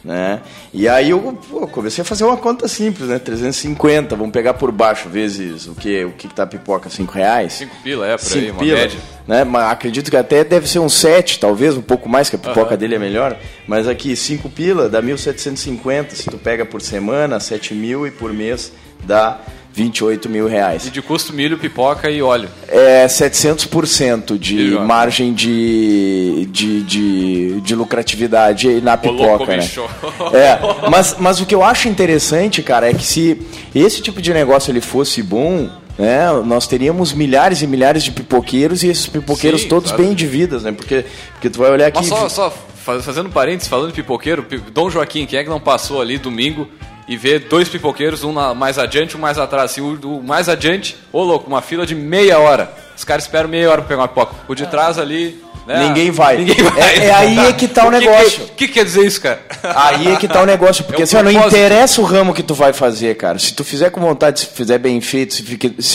[0.03, 0.41] né?
[0.73, 3.19] E aí eu pô, comecei a fazer uma conta simples, né?
[3.19, 7.11] 350, vamos pegar por baixo vezes o que o que que tá a pipoca, 5
[7.13, 7.53] reais?
[7.53, 8.99] 5 pila, é, por aí, Cinco uma pila, média.
[9.27, 9.43] Né?
[9.43, 12.71] Mas acredito que até deve ser um 7, talvez, um pouco mais, que a pipoca
[12.71, 12.77] Aham.
[12.77, 13.37] dele é melhor.
[13.67, 16.11] Mas aqui, 5 pila dá 1.750.
[16.11, 18.71] Se tu pega por semana, 7 mil e por mês
[19.05, 19.39] dá
[19.79, 20.85] 28 mil reais.
[20.87, 22.49] E de custo milho, pipoca e óleo.
[22.67, 29.57] É 700% de margem de, de, de, de lucratividade na pipoca, né?
[29.59, 29.85] bicho.
[30.33, 33.41] É, mas, mas o que eu acho interessante, cara, é que se
[33.73, 38.83] esse tipo de negócio ele fosse bom, né, nós teríamos milhares e milhares de pipoqueiros
[38.83, 40.03] e esses pipoqueiros Sim, todos claro.
[40.03, 40.71] bem de vidas, né?
[40.73, 41.99] Porque, porque tu vai olhar aqui...
[41.99, 45.49] Mas só, só faz- fazendo parênteses, falando de pipoqueiro, Pi- Dom Joaquim, quem é que
[45.49, 46.67] não passou ali domingo
[47.09, 49.71] e vê dois pipoqueiros, um mais adiante, um mais atrás?
[49.71, 52.71] Assim, o, o mais adiante, ô louco, uma fila de meia hora.
[52.95, 54.35] Os caras esperam meia hora pra pegar uma pipoca.
[54.47, 55.43] O de trás ali.
[55.69, 55.87] Né?
[55.87, 56.37] Ninguém vai.
[56.37, 56.81] Ninguém vai.
[56.81, 58.43] É- é aí é que tá o negócio.
[58.45, 59.39] O que, que quer dizer isso, cara?
[59.63, 62.41] Aí é que tá o negócio, porque É um assim, não interessa o ramo que
[62.41, 63.37] tu vai fazer, cara.
[63.37, 65.43] Se tu fizer com vontade, se fizer bem feito, se,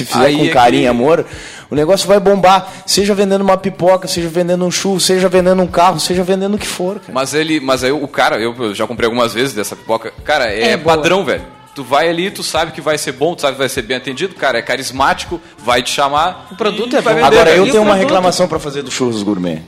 [0.04, 1.26] fizer Aí com é carinho e que- amor,
[1.70, 2.72] o negócio vai bombar.
[2.86, 6.58] Seja vendendo uma pipoca, seja vendendo um churro, seja vendendo um carro, seja vendendo o
[6.58, 7.12] que for, cara.
[7.12, 10.12] Mas ele, mas aí o cara, eu, já comprei algumas vezes dessa pipoca.
[10.24, 10.96] Cara, é, É boa.
[10.96, 11.42] padrão, velho.
[11.74, 13.96] Tu vai ali, tu sabe que vai ser bom, tu sabe que vai ser bem
[13.96, 16.46] atendido, cara, é carismático, vai te chamar.
[16.52, 17.10] O produto e é bom.
[17.10, 18.06] vender, Agora, eu tenho uma produto?
[18.06, 19.60] reclamação pra fazer do churros gourmet.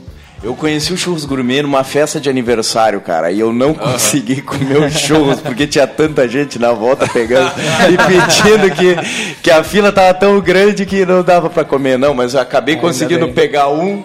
[0.42, 4.78] Eu conheci o churros gourmet numa festa de aniversário, cara, e eu não consegui comer
[4.82, 7.50] os churros porque tinha tanta gente na volta pegando
[7.90, 12.14] e pedindo que, que a fila tava tão grande que não dava pra comer, não.
[12.14, 13.34] Mas eu acabei conseguindo bem.
[13.34, 14.04] pegar um.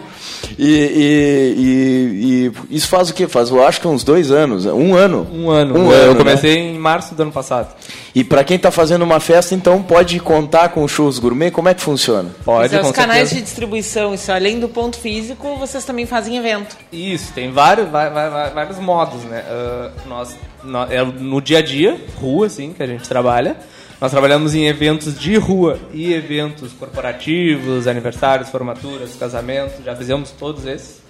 [0.58, 3.28] E, e- e- e isso faz o quê?
[3.28, 5.28] Faz, eu acho que uns dois anos, um ano.
[5.34, 5.78] Um ano.
[5.78, 7.74] Um eu ano, comecei em março do ano passado.
[8.14, 11.52] E pra quem tá fazendo uma festa, então pode contar com o churros gourmet.
[11.52, 12.30] Como é que funciona?
[12.44, 13.36] Pode, Mas é, com os canais certeza.
[13.36, 16.76] de distribuição, isso além do ponto físico, vocês também fazem evento.
[16.92, 19.44] Isso, tem vários, vai- vai- vai- vários modos, né?
[19.48, 23.56] Ah, nós, nó- é no dia a dia, rua, assim, que a gente trabalha.
[24.02, 30.66] Nós trabalhamos em eventos de rua e eventos corporativos, aniversários, formaturas, casamentos, já fizemos todos
[30.66, 31.04] esses.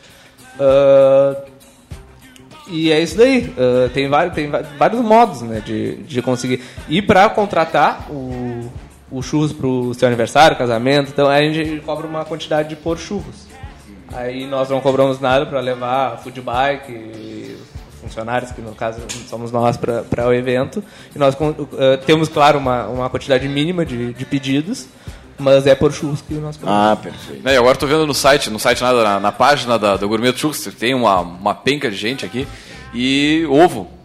[0.60, 1.42] Ah,
[2.68, 3.54] e é isso daí.
[3.58, 6.62] Ah, tem, vários, tem vários modos né, de, de conseguir.
[6.90, 8.70] E para contratar o,
[9.10, 13.48] o churros para o seu aniversário, casamento, então a gente cobra uma quantidade por churros.
[14.10, 17.56] Aí nós não cobramos nada para levar food bike,
[18.02, 20.84] funcionários, que no caso somos nós, para o evento.
[21.16, 21.36] E nós
[21.78, 24.88] eh, temos, claro, uma, uma quantidade mínima de, de pedidos.
[25.38, 27.44] Mas é por churros que nós Ah, perfeito.
[27.44, 30.08] Né, e agora tô vendo no site, no site nada, na, na página da, do
[30.08, 32.48] Gourmet Churros, tem uma, uma penca de gente aqui.
[32.94, 34.01] E ovo.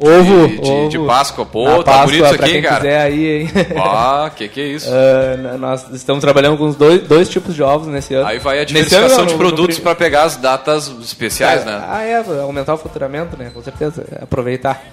[0.00, 0.88] Ovo, De, de, ovo.
[0.90, 1.44] de Páscoa.
[1.44, 2.76] Pô, tá Páscoa, bonito isso aqui, quem cara.
[2.76, 3.50] quiser aí, hein?
[3.76, 4.88] Ah, que que é isso?
[5.36, 8.26] N- nós estamos trabalhando com os dois, dois tipos de ovos nesse ano.
[8.26, 11.84] Aí vai a diversificação ano, de no produtos pra pegar as datas especiais, É, né?
[11.88, 13.50] Ah, é, aumentar o faturamento, né?
[13.52, 14.84] Com certeza, aproveitar.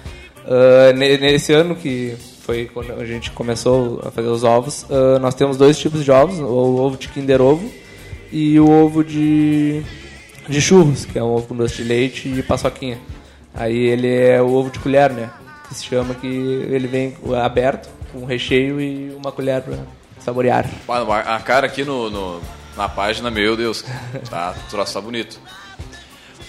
[0.44, 5.18] Ah, ne- nesse ano que foi quando a gente começou a fazer os ovos, ah,
[5.20, 6.44] nós temos dois tipos de ovos, o
[6.78, 7.70] ovo de Kinder Ovo
[8.32, 9.82] e o ovo de,
[10.48, 12.98] de churros, que é um ovo com doce de leite e paçoquinha.
[13.56, 15.30] Aí ele é o ovo de colher, né?
[15.68, 19.78] Que se chama que ele vem aberto, com recheio e uma colher pra
[20.20, 20.66] saborear.
[20.88, 22.40] A cara aqui no, no-
[22.76, 23.84] na página, meu Deus,
[24.28, 25.40] tá, troço tá bonito.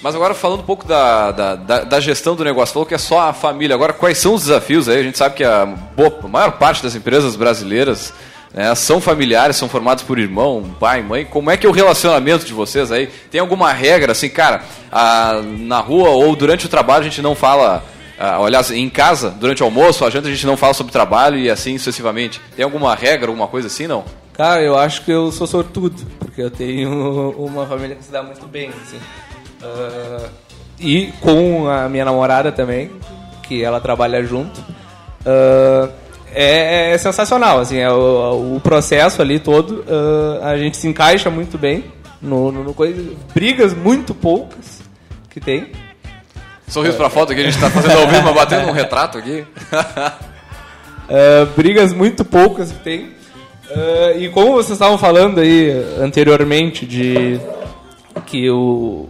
[0.01, 2.97] Mas agora falando um pouco da, da, da- da gestão do negócio, falou que é
[2.99, 3.74] só a família.
[3.74, 4.99] Agora, quais são os desafios aí?
[4.99, 8.14] A gente sabe que a, boa, a maior parte das empresas brasileiras
[8.54, 11.26] né, são familiares, são formados por irmão, pai, mãe.
[11.26, 13.08] Como é que é o relacionamento de vocês aí?
[13.32, 17.36] Tem alguma regra, assim, cara, a- na rua ou durante o trabalho a gente não
[17.36, 17.84] fala...
[18.20, 21.38] Ah, aliás, em casa, durante o almoço, a janta, a gente não fala sobre trabalho
[21.38, 22.41] e assim sucessivamente.
[22.56, 24.04] Tem alguma regra, alguma coisa assim, não?
[24.34, 26.89] Cara, eu acho que eu sou sortudo, porque eu tenho
[27.38, 28.98] uma família que se dá muito bem, assim.
[29.62, 30.30] Ah,
[30.80, 32.89] e com a minha namorada também,
[33.43, 34.64] que ela trabalha junto.
[35.24, 35.88] Ah,
[36.44, 39.84] é, é sensacional, assim, é o, o processo ali todo,
[40.42, 41.86] ah, a gente se encaixa muito bem
[42.22, 44.82] no, no, no coisa, brigas muito poucas
[45.30, 45.72] que tem.
[46.68, 49.46] Sorriso pra foto que a gente tá fazendo ao vivo, mas batendo um retrato aqui.
[51.08, 53.06] Uh, brigas muito poucas que tem.
[53.70, 55.70] Uh, e como vocês estavam falando aí
[56.00, 57.40] anteriormente de
[58.26, 59.08] que o,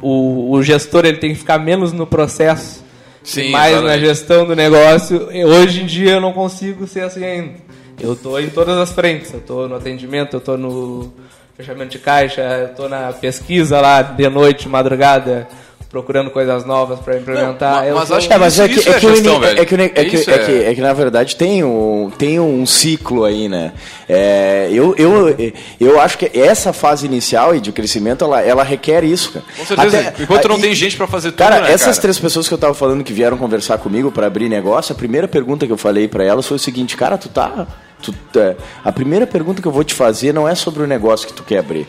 [0.00, 2.83] o, o gestor ele tem que ficar menos no processo
[3.24, 4.06] Sim, mais na exatamente.
[4.06, 7.54] gestão do negócio, hoje em dia eu não consigo ser assim ainda.
[8.00, 11.12] Eu tô em todas as frentes, eu tô no atendimento, eu tô no
[11.56, 15.48] fechamento de caixa, eu tô na pesquisa lá de noite, madrugada,
[15.94, 17.86] procurando coisas novas para implementar.
[17.86, 19.60] Não, mas acho que É, mas é que, Isso é é que o gestão, velho.
[19.60, 22.40] é que é que- Isso é é- que- é que, na verdade tem um, tem
[22.40, 23.72] um ciclo aí, né?
[24.08, 25.36] É, eu, eu,
[25.80, 29.44] eu acho que essa fase inicial e de crescimento, ela, ela requer isso, cara.
[29.56, 29.98] Com certeza.
[30.00, 32.00] Até- Enquanto não e- tem gente pra fazer tudo, Cara, né, essas cara?
[32.02, 35.28] três pessoas que eu tava falando que vieram conversar comigo para abrir negócio, a primeira
[35.28, 37.68] pergunta que eu falei para elas foi o seguinte, cara, tu tá,
[38.02, 41.24] tu tá- a primeira pergunta que eu vou te fazer não é sobre o negócio
[41.28, 41.86] que tu quer abrir.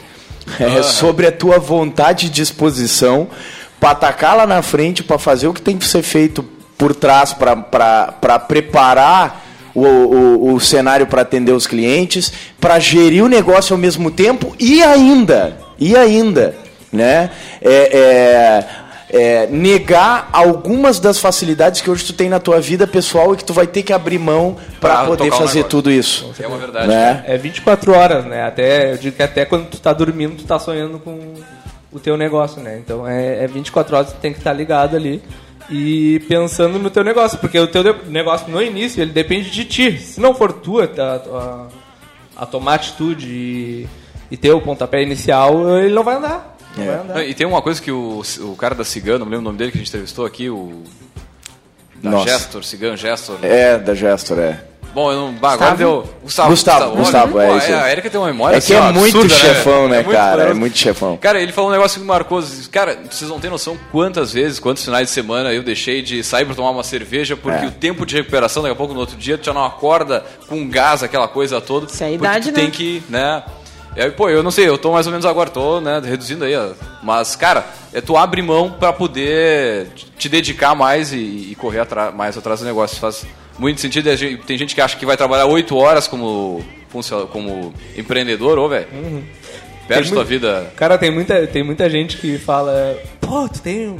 [0.59, 3.27] É sobre a tua vontade e disposição
[3.85, 6.43] para atacar lá na frente, para fazer o que tem que ser feito
[6.75, 13.27] por trás, para preparar o, o, o cenário para atender os clientes, para gerir o
[13.27, 16.55] negócio ao mesmo tempo e ainda, e ainda,
[16.91, 17.29] né?
[17.61, 18.65] É,
[19.11, 23.37] é, é, negar algumas das facilidades que hoje tu tem na tua vida pessoal e
[23.37, 26.33] que tu vai ter que abrir mão para Pra poder fazer tudo isso.
[26.39, 26.87] É uma verdade.
[26.87, 27.23] Né?
[27.27, 28.47] É 24 horas, né?
[28.47, 31.35] Até, eu digo que até quando tu tá dormindo, tu tá sonhando com
[31.95, 32.77] o teu negócio, né?
[32.83, 35.21] Então é, é 24 horas, tu tem que estar ligado ali
[35.69, 39.97] e pensando no teu negócio, porque o teu negócio no início, ele depende de ti.
[39.97, 41.67] Se não for tu a, a,
[42.43, 43.87] a tomar atitude e,
[44.29, 46.57] e ter o pontapé inicial, ele não vai andar.
[46.77, 46.87] Não É.
[46.87, 47.13] vai andar.
[47.15, 49.45] Não, E tem uma coisa que o, o cara da Cigano, não me lembro o
[49.45, 50.83] nome dele que a gente entrevistou aqui, o.
[52.03, 52.29] Da Nossa.
[52.29, 53.37] Gestor, Cigano Gestor.
[53.41, 54.63] É, da Gestor, é.
[54.95, 55.33] Bom, eu não.
[55.33, 56.09] bah, agora deu.
[56.23, 57.73] Gustavo, Gustavo, olha, Gustavo, é isso aí.
[57.73, 60.43] A Erika tem uma memória É que assim, é muito absurda, chefão, né, muito cara?
[60.43, 61.17] É muito chefão.
[61.17, 62.41] Cara, ele falou um negócio que me marcou.
[62.71, 66.45] Cara, vocês não têm noção quantas vezes, quantos finais de semana eu deixei de sair
[66.45, 67.67] pra tomar uma cerveja porque É.
[67.67, 70.65] o tempo de recuperação, daqui a pouco no outro dia, tu já não acorda com
[70.69, 71.87] gás, aquela coisa toda.
[71.87, 72.71] Isso é a idade, tu tem né?
[72.71, 73.43] que, né?
[73.97, 76.43] E aí, pô, eu não sei, eu tô mais ou menos agora, tô, né, reduzindo
[76.45, 76.69] aí, ó.
[77.03, 79.87] Mas, cara, é tu abre mão pra poder
[80.17, 81.17] te dedicar mais e,
[81.51, 82.97] e correr atra- mais atrás do negócio.
[82.97, 83.25] Faz
[83.57, 84.09] muito sentido.
[84.45, 86.63] Tem gente que acha que vai trabalhar oito horas como,
[87.31, 88.87] como empreendedor, ô, velho.
[88.93, 89.23] Uhum.
[89.87, 90.71] Perde Tem tua vida.
[90.75, 93.95] Cara, tem muita, tem muita gente que fala, pô, tu tem.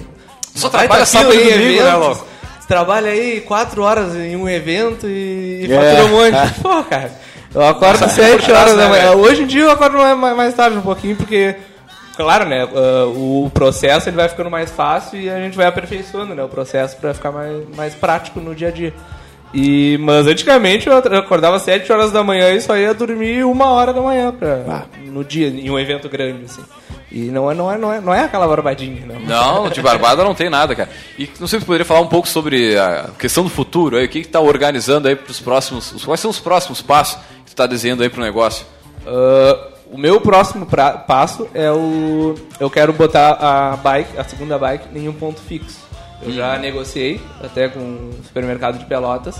[0.55, 2.27] Só trabalha sábado e em domingo, né, louco?
[2.67, 5.75] Trabalha aí quatro horas em um evento e, e É.
[5.75, 6.53] fatura um monte.
[6.61, 7.11] Pô, cara,
[7.53, 9.11] eu acordo sete horas da manhã.
[9.11, 11.55] Hoje em dia eu acordo mais, tarde um pouquinho, porque,
[12.17, 16.33] claro, né, ah, o processo ele vai ficando mais fácil e a gente vai aperfeiçoando
[16.33, 18.93] né, o processo para ficar mais, mais prático no dia a dia.
[19.55, 23.93] E, mas antigamente eu acordava sete horas da manhã e só ia dormir uma hora
[23.93, 26.61] da manhã pra, no dia, em um evento grande, assim.
[27.09, 29.19] E não é, não é, não é, não é aquela barbadinha, não.
[29.21, 30.89] Não, de barbada não tem nada, cara.
[31.17, 34.05] E não sei se você poderia falar um pouco sobre a questão do futuro aí,
[34.05, 37.17] o que que tá organizando aí para os próximos, os- quais são os próximos passos
[37.45, 38.65] que tu tá desenhando aí pro negócio?
[39.07, 42.35] Ah, o meu próximo pra- passo é o.
[42.59, 45.84] Eu quero botar a bike, a segunda bike, em um ponto fixo.
[46.21, 49.39] Eu já negociei até com o supermercado de Pelotas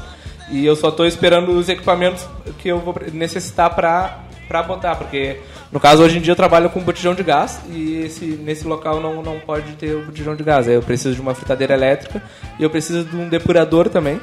[0.52, 2.28] E eu só estou esperando os equipamentos
[2.60, 5.38] que eu vou necessitar para para botar, porque
[5.72, 9.02] no caso hoje em dia eu trabalho com botijão de gás e esse, nesse local
[9.02, 10.68] não, não pode ter o botijão de gás.
[10.68, 12.22] Aí eu preciso de uma fritadeira elétrica
[12.60, 14.22] e eu preciso de um depurador também,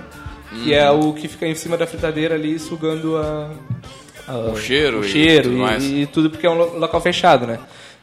[0.63, 3.51] que é o que fica em cima da fritadeira ali sugando a,
[4.29, 5.83] a- O cheiro o e cheiro tudo e, mais.
[5.85, 7.59] e tudo porque é um lo- local fechado, né?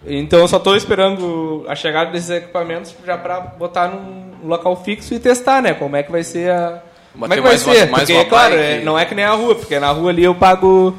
[0.05, 5.13] Então eu só estou esperando a chegada desses equipamentos já para botar num local fixo
[5.13, 5.73] e testar, né?
[5.73, 6.81] Como é que vai ser a
[7.13, 7.89] Mas como é que vai mais ser?
[7.89, 10.33] mais porque, claro, é, não é que nem a rua, porque na rua ali eu
[10.33, 10.95] pago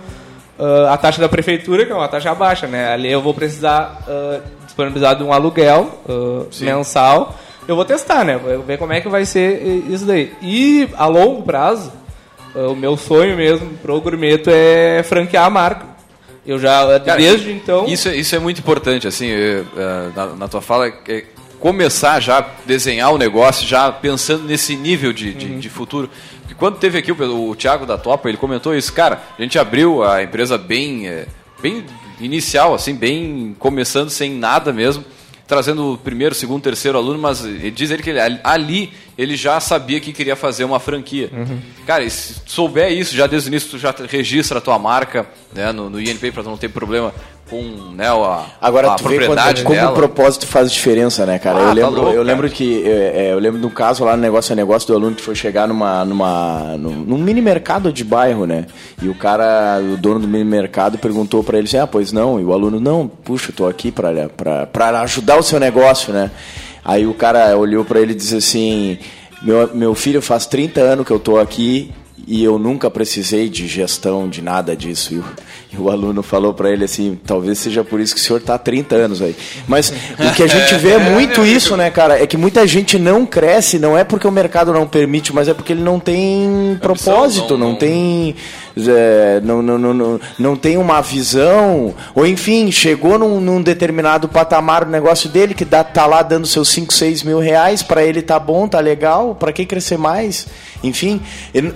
[0.60, 2.92] ah, a taxa da prefeitura, que é uma taxa baixa, né?
[2.92, 7.34] Ali eu vou precisar ah, disponibilizar de um aluguel ah, mensal.
[7.66, 8.36] Eu vou testar, né?
[8.36, 10.32] Vou ver como é que vai ser isso daí.
[10.42, 11.92] E a longo prazo,
[12.54, 15.86] o meu sonho mesmo pro Gourmeto é franquear a marca.
[16.46, 17.86] Eu já, Cara, desde então...
[17.86, 21.24] Isso, é- isso é muito importante, assim, eh, eh, na, na tua fala, é
[21.58, 26.08] começar já a desenhar o negócio, já pensando nesse nível de, de, de futuro.
[26.40, 29.58] Porque quando teve aqui o, o Thiago da Topa, ele comentou isso, cara, a gente
[29.58, 31.26] abriu a empresa bem, eh,
[31.60, 31.84] bem
[32.18, 35.04] inicial, assim, bem começando sem nada mesmo,
[35.50, 37.42] trazendo o primeiro, segundo, terceiro aluno, mas
[37.74, 41.28] diz ele que ele- ali ele já sabia que queria fazer uma franquia.
[41.84, 45.26] Cara, e se souber isso já desde o início, tu já registra a tua marca
[45.52, 46.00] né, no, no
[46.32, 47.12] para não ter problema
[47.50, 47.60] com
[47.94, 51.58] né, a, Agora a tu vê quando, propriedade como o propósito faz diferença, né, cara?
[51.58, 52.22] Ah, eu tá lembro, louco, eu cara.
[52.22, 54.94] lembro que é, é, eu lembro de um caso lá no negócio é negócio do
[54.94, 58.66] aluno que foi chegar numa numa num, num mini mercado de bairro, né?
[59.02, 62.40] E o cara, o dono do mini mercado perguntou pra ele assim: "Ah, pois não".
[62.40, 64.28] E o aluno: "Não, puxa, eu tô aqui pra
[64.72, 66.30] pra ajudar o seu negócio, né?"
[66.84, 68.98] Aí o cara olhou pra ele e disse assim:
[69.42, 71.92] "Meu meu filho faz 30 anos que eu tô aqui
[72.26, 75.14] e eu nunca precisei de gestão de nada disso.
[75.14, 75.24] E o,
[75.72, 78.54] e o aluno falou para ele assim: talvez seja por isso que o senhor está
[78.54, 79.36] há 30 anos aí.
[79.66, 82.22] Mas o que a gente vê é muito isso, né, cara?
[82.22, 85.54] É que muita gente não cresce, não é porque o mercado não permite, mas é
[85.54, 88.34] porque ele não tem propósito, não, tem.
[88.88, 94.28] É, não, não, não, não, não tem uma visão, ou enfim, chegou num, num determinado
[94.28, 98.02] patamar do negócio dele que dá, tá lá dando seus 5, 6 mil reais, para
[98.04, 100.46] ele tá bom, tá legal, para que crescer mais?
[100.82, 101.20] Enfim,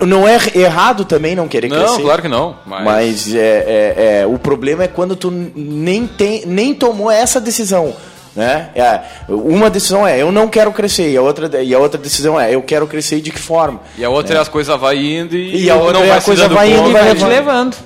[0.05, 2.01] não é errado também não querer Não, crescer.
[2.01, 6.43] claro que não, mas- Mas, é, é, é, o problema é quando tu nem, tem,
[6.45, 7.93] nem tomou essa decisão.
[8.35, 8.69] Né?
[8.75, 12.39] É, uma decisão é eu não quero crescer, e a outra, e a outra decisão
[12.39, 13.79] é eu quero crescer e de que forma.
[13.97, 16.17] E a outra é, as coisas vai indo e, E a outra não é vai
[16.17, 17.29] a coisa vai indo e vai e- levando.
[17.29, 17.77] levando.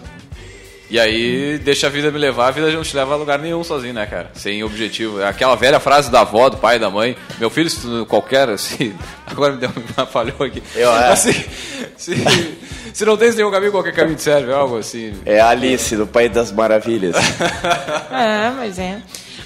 [0.92, 3.64] E aí, deixa a vida me levar, a vida não te leva a lugar nenhum
[3.64, 4.32] sozinho, né, cara?
[4.34, 5.22] Sem objetivo.
[5.22, 7.16] É Aquela velha frase da avó, do pai, da mãe.
[7.40, 8.96] Meu filho, se tu- qualquer, assim.
[9.30, 10.64] Agora me deu uma falhou aqui.
[10.76, 11.10] Eu, é.
[11.12, 11.36] Assim,
[11.96, 12.16] se,
[12.92, 15.14] se não tens nenhum caminho, qualquer caminho te serve, algo assim.
[15.28, 17.16] É a Alice, do País das Maravilhas.
[18.12, 18.98] É, mas é.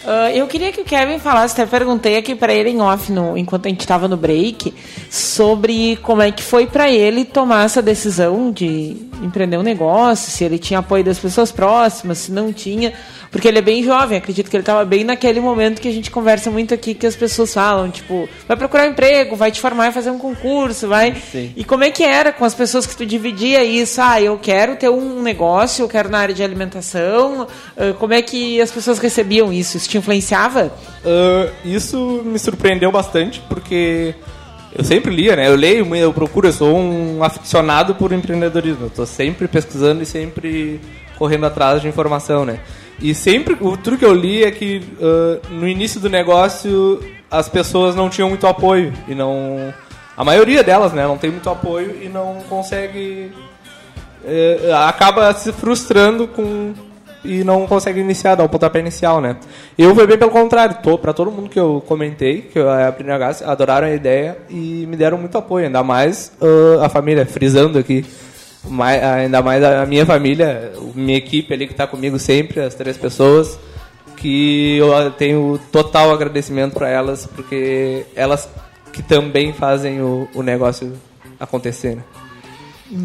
[0.05, 3.37] Ah, eu queria que o Kevin falasse, até perguntei aqui pra ele em off, no,
[3.37, 4.73] enquanto a gente estava no break,
[5.09, 10.43] sobre como é que foi pra ele tomar essa decisão de empreender um negócio, se
[10.43, 12.93] ele tinha apoio das pessoas próximas, se não tinha.
[13.31, 16.11] Porque ele é bem jovem, acredito que ele estava bem naquele momento que a gente
[16.11, 19.89] conversa muito aqui, que as pessoas falam, tipo, vai procurar um emprego, vai te formar
[19.89, 21.15] e fazer um concurso, vai.
[21.55, 23.99] E como é que era com as pessoas que tu dividia isso?
[23.99, 27.47] Ah, eu quero ter um negócio, eu quero na área de alimentação.
[27.75, 29.77] Ah, Como é que as pessoas recebiam isso?
[29.77, 30.71] Isso te influenciava?
[31.03, 34.13] Ah, isso me surpreendeu bastante, porque
[34.75, 35.47] eu sempre lia, né?
[35.47, 38.85] Eu leio, eu procuro, eu sou um aficionado por empreendedorismo.
[38.85, 40.79] Eu tô sempre pesquisando e sempre
[41.17, 42.59] correndo atrás de informação, né?
[42.99, 47.49] E sempre, o tudo que eu li é que ah, no início do negócio as
[47.49, 49.73] pessoas não tinham muito apoio e não...
[50.15, 51.03] A maioria delas, né?
[51.03, 53.31] Não tem muito apoio e não consegue...
[54.23, 56.73] eh, acaba se frustrando com
[57.23, 59.37] e não consegue iniciar, dar o pontapé inicial, né?
[59.77, 63.03] Eu foi bem pelo contrário, tô, pra todo mundo que eu comentei, que eu abri
[63.05, 67.79] negócio, adoraram a ideia e me deram muito apoio, ainda mais ah, a família, frisando
[67.79, 68.05] aqui,
[68.65, 72.97] mai- ainda mais a minha família, minha equipe ali que tá comigo sempre, as três
[72.97, 73.57] pessoas,
[74.17, 78.47] que eu tenho total agradecimento para elas, porque elas
[78.91, 80.93] que também fazem o, o negócio
[81.39, 82.03] acontecer, né?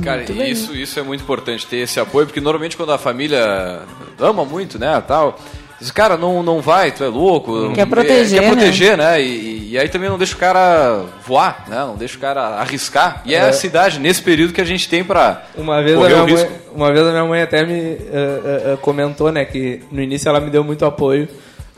[0.03, 3.83] Cara, isso, isso é muito importante, ter esse apoio, porque normalmente quando a família
[4.18, 5.39] ama muito, né, tal,
[5.81, 7.72] diz, cara, não, não vai, tu é louco.
[7.72, 9.22] Quer é, proteger, Quer proteger, né?
[9.22, 11.76] E, e aí também não deixa o cara voar, né?
[11.79, 13.22] Não deixa o cara arriscar.
[13.24, 13.49] E é, É.
[13.49, 16.51] a cidade, nesse período que a gente tem pra Uma vez, a minha o risco.
[16.51, 20.29] mãe, uma vez a minha mãe até me eh, eh, comentou, né, que no início
[20.29, 21.29] ela me deu muito apoio.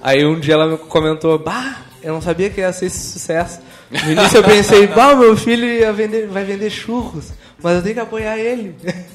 [0.03, 3.61] Aí um dia ela me comentou, bah, eu não sabia que ia ser esse sucesso.
[3.91, 7.33] No início eu pensei, bah, meu filho ia vender, vai vender churros,
[7.63, 8.75] mas eu tenho que apoiar ele.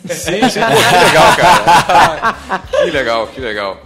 [0.10, 2.62] Sim, sim, pô, que legal, cara.
[2.84, 3.82] que legal, que legal.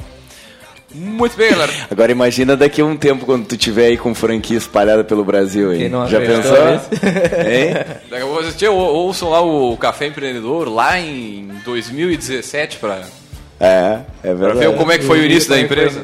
[0.94, 1.72] Muito bem, galera.
[1.92, 5.70] Agora imagina daqui a um tempo quando tu tiver aí com franquia espalhada pelo Brasil
[5.70, 5.90] aí.
[6.10, 6.58] Já pensou?
[7.46, 7.74] hein?
[8.10, 13.02] Daqui a pouco vocês ouçam lá o Café Empreendedor lá em 2017 para
[13.60, 14.60] É, é Pra verdade.
[14.68, 16.04] ver como é que foi o início da é empresa.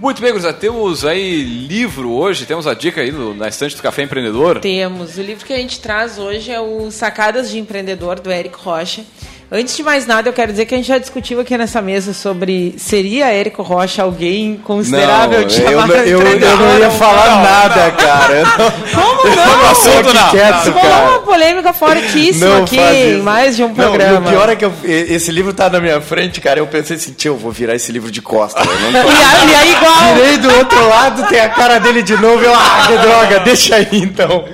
[0.00, 0.56] Muito bem, gurizada.
[0.56, 4.58] Temos aí livro hoje, temos a dica aí no- na estante do Café Empreendedor.
[4.58, 5.18] Temos.
[5.18, 9.04] O livro que a gente traz hoje é o Sacadas de Empreendedor, do Érico Rocha.
[9.52, 12.14] Antes de mais nada, eu quero dizer que a gente já discutiu aqui nessa mesa
[12.14, 17.30] sobre seria Érico Rocha alguém considerável Não, de eu, chamar eu, eu não ia falar
[17.30, 17.42] não?
[17.42, 18.42] nada, cara.
[18.44, 18.70] Não-
[19.02, 19.58] Como eu não?
[19.58, 20.30] tô assunto, não.
[20.30, 21.08] quieto, Rolou cara.
[21.10, 23.22] uma polêmica fortíssima Não aqui em isso.
[23.24, 24.26] mais de um programa.
[24.26, 26.60] e o pior é que eu- esse livro tá na minha frente, cara.
[26.60, 28.64] Eu pensei assim, tio, eu vou virar esse livro de costas.
[28.64, 29.08] Eu não tô...
[29.10, 30.14] E aí, e aí igual.
[30.14, 32.40] Virei do outro lado, tem a cara dele de novo.
[32.44, 34.44] Eu, ah, que droga, deixa aí então.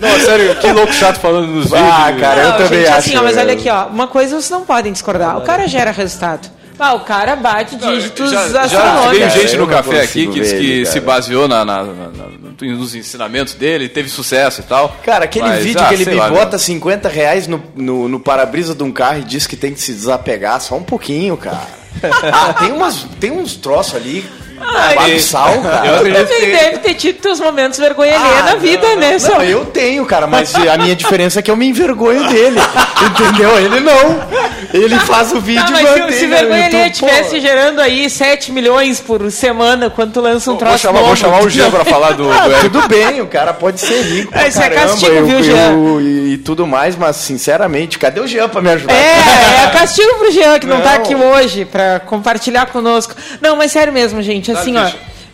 [0.00, 2.20] Não, sério, que louco chato falando nos Ah, vídeos.
[2.20, 2.98] cara, eu Não, também gente, acho.
[2.98, 3.40] assim, ó, mas é.
[3.40, 3.86] olha aqui, ó.
[3.86, 5.38] Uma coisa vocês não podem discordar.
[5.38, 6.48] O cara gera resultado.
[6.78, 9.10] Ah, o cara bate dígitos já, já astronômicos.
[9.18, 12.74] veio gente no café aqui que, ver que ele, se baseou na, na- na- na-
[12.76, 14.94] nos ensinamentos dele, teve sucesso e tal.
[15.02, 18.20] Cara, aquele Mas, vídeo ah, que ele me lá, bota 50 reais no, no, no
[18.20, 21.62] para-brisa de um carro e diz que tem que se desapegar só um pouquinho, cara.
[22.30, 24.22] Ah, tem, umas, tem uns troços ali.
[24.60, 25.86] Ai, sal, cara.
[25.86, 29.12] eu acredito também que- deve ter tido teus momentos vergonha Ah, na vida, não, né?
[29.12, 32.58] Não, Só- eu tenho, cara, mas a minha diferença é que eu me envergonho dele.
[33.06, 33.58] Entendeu?
[33.58, 34.26] Ele não.
[34.72, 36.90] Ele faz o vídeo Tá, mas se, mantém se vergonha alheia pô.
[36.90, 41.06] estivesse gerando aí 7 milhões por semana quando tu lança um Vou troço chamar, novo.
[41.08, 44.00] vou chamar o Jean pra falar do, Ah, do tudo bem, o cara pode ser
[44.02, 45.72] rico pra Esse é castigo, eu- viu, eu- Jean?
[46.00, 48.92] e, e tudo mais, mas sinceramente, cadê o Jean pra me ajudar?
[48.94, 50.96] É, é castigo pro Jean, que não, tá Não.
[50.96, 53.14] aqui hoje pra compartilhar conosco.
[53.40, 54.80] Não, mas sério mesmo, gente, assim, ó.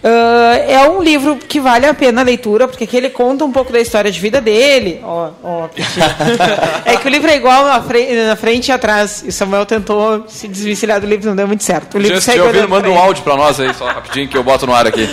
[0.05, 3.53] ah, é um livro que vale a pena a leitura, porque aqui ele conta um
[3.53, 5.01] pouco da história de vida dele.
[5.03, 5.69] Ó, ó,
[6.85, 9.23] é que o livro é igual na frente, na frente e atrás.
[9.25, 11.97] E o Samuel tentou se desvencilhar do livro, não deu muito certo.
[11.97, 14.43] O livro segue estiver ouvindo, manda um áudio pra nós aí, só rapidinho, que eu
[14.43, 15.09] boto no ar aqui.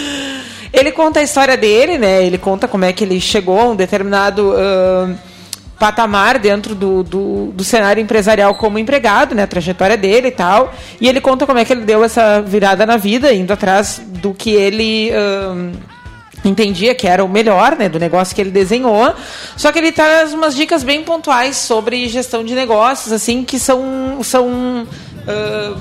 [0.72, 2.24] Ele conta a história dele, né?
[2.24, 5.16] Ele conta como é que ele chegou a um determinado ahn,
[5.80, 9.44] patamar dentro do, do, do cenário empresarial como empregado, né?
[9.44, 10.74] A trajetória dele e tal.
[11.00, 14.34] E ele conta como é que ele deu essa virada na vida, indo atrás do
[14.34, 15.12] que ele.
[15.12, 15.72] ahn,
[16.46, 19.14] entendia que era o melhor, né, do negócio que ele desenhou.
[19.58, 24.20] Só que ele traz umas dicas bem pontuais sobre gestão de negócios, assim, que são
[24.24, 24.88] são
[25.28, 25.76] ah,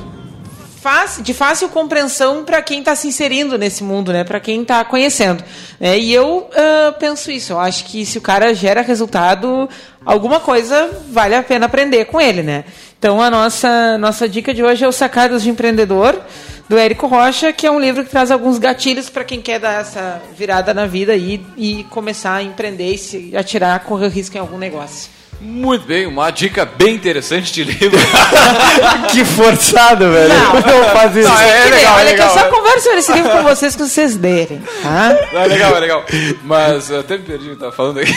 [0.89, 4.25] fácil- de fácil compreensão para quem está se inserindo nesse mundo, né?
[4.25, 5.45] Para quem está conhecendo.
[5.79, 5.99] né?
[5.99, 7.53] E eu ah, penso isso.
[7.53, 9.69] Eu acho que se o cara gera resultado,
[10.05, 12.65] alguma coisa vale a pena aprender com ele, né?
[12.99, 16.21] Então a nossa nossa dica de hoje é o Sacadas de Empreendedor
[16.69, 19.81] do Érico Rocha, que é um livro que traz alguns gatilhos para quem quer dar
[19.81, 24.41] essa virada na vida e, e começar a empreender e se atirar, correr risco em
[24.41, 25.18] algum negócio.
[25.41, 27.97] Muito bem, uma dica bem interessante de livro.
[29.13, 30.29] Que forçado, velho.
[30.35, 30.55] Não.
[30.55, 31.29] Não faz isso.
[31.29, 32.29] Não, é, nem, legal, é olha legal.
[32.33, 35.17] que eu só converso sobre esse livro com vocês que vocês derem, tá?
[35.33, 36.05] Não, é legal, é legal.
[36.45, 38.13] Mas eu até me perdi o que tava falando aqui.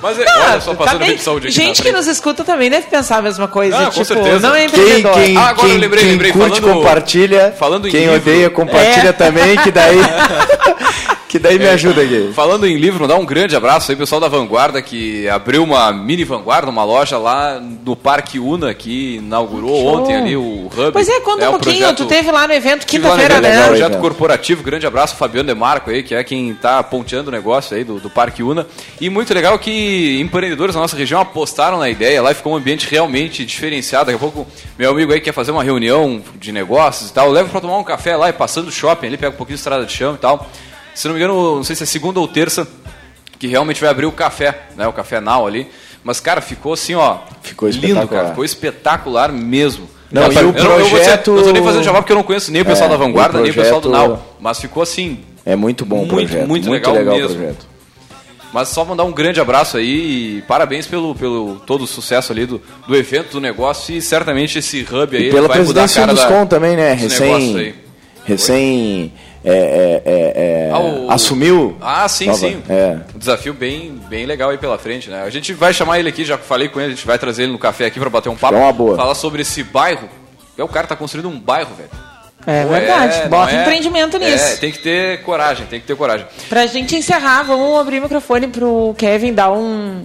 [0.00, 1.08] Mas é, olha só, Tá passando bem.
[1.08, 3.76] bem de saúde aqui Gente que nos escuta também deve pensar a mesma coisa.
[3.86, 4.38] Com tipo, certeza.
[4.48, 5.14] não é Quem, empreendedor.
[5.14, 7.54] quem, Ah, agora eu quem- lembrei, quem lembrei, curte, falando- compartilha.
[7.58, 8.14] falando em quem livro.
[8.16, 9.12] odeia, compartilha É.
[9.12, 9.98] também, que daí.
[11.38, 12.30] que daí me ajuda aqui.
[12.34, 16.24] Falando em livro, mandar um grande abraço aí, pessoal da Vanguarda, que abriu uma mini
[16.24, 19.86] Vanguarda, uma loja lá no Parque Una, que inaugurou Show.
[20.02, 20.92] ontem ali o Hub.
[20.92, 21.78] Pois é, conta o um pouquinho.
[21.78, 23.48] projeto- Tu teve lá no evento quinta-feira, né?
[23.50, 24.00] legal, projeto evento.
[24.00, 27.98] corporativo, grande abraço, Fabiano Demarco aí, que é quem está ponteando o negócio aí do,
[28.00, 28.66] do Parque Una.
[29.00, 32.86] E muito legal que empreendedores da nossa região apostaram na ideia, lá ficou um ambiente
[32.90, 34.06] realmente diferenciado.
[34.06, 34.46] Daqui a pouco
[34.78, 37.84] meu amigo aí quer fazer uma reunião de negócios e tal, leva para tomar um
[37.84, 40.18] café lá e passando o shopping ali, pega um pouquinho de estrada de chão e
[40.18, 40.48] tal.
[40.98, 42.66] Se não me engano, não sei se é segunda ou terça,
[43.38, 44.86] que realmente vai abrir o café, né?
[44.88, 45.68] O café Now ali.
[46.02, 47.18] Mas, cara, ficou assim, ó.
[47.42, 48.08] Ficou lindo, espetacular.
[48.22, 48.28] cara.
[48.30, 49.88] Ficou espetacular mesmo.
[50.10, 52.16] Não, Eu e o eu não- eu projeto- Não tô nem fazendo jabá porque eu
[52.16, 54.36] não conheço nem o pessoal É, da Vanguarda, o nem o pessoal do projeto- Now.
[54.40, 55.20] Mas ficou assim.
[55.46, 56.48] É muito bom o Muito, projeto.
[56.48, 57.36] muito legal o mesmo.
[57.36, 57.66] projeto.
[58.52, 62.46] Mas só mandar um grande abraço aí e parabéns pelo, pelo todo o sucesso ali
[62.46, 65.84] do, do evento, do negócio e certamente esse hub aí E pela vai mudar a
[65.84, 66.94] presidência cara do da, também, né?
[66.94, 67.74] Recém.
[68.24, 69.12] Recém.
[69.24, 70.32] é, é, é,
[70.66, 71.76] é, Ah, o- assumiu.
[71.80, 72.62] Ah, sim, Nova- sim.
[72.68, 72.96] É.
[73.14, 75.22] Um desafio bem, bem legal aí pela frente, né?
[75.22, 77.52] A gente vai chamar ele aqui, já falei com ele, a gente vai trazer ele
[77.52, 78.54] no café aqui para bater um papo.
[78.54, 78.96] É uma boa.
[78.96, 80.08] Falar sobre esse bairro.
[80.56, 81.90] É, o cara tá construindo um bairro, velho.
[82.46, 83.20] É Pô, verdade.
[83.22, 84.58] não Bota é- empreendimento É, nisso.
[84.60, 86.26] tem que ter coragem, tem que ter coragem.
[86.48, 90.04] Pra gente encerrar, vamos abrir o microfone pro Kevin dar um.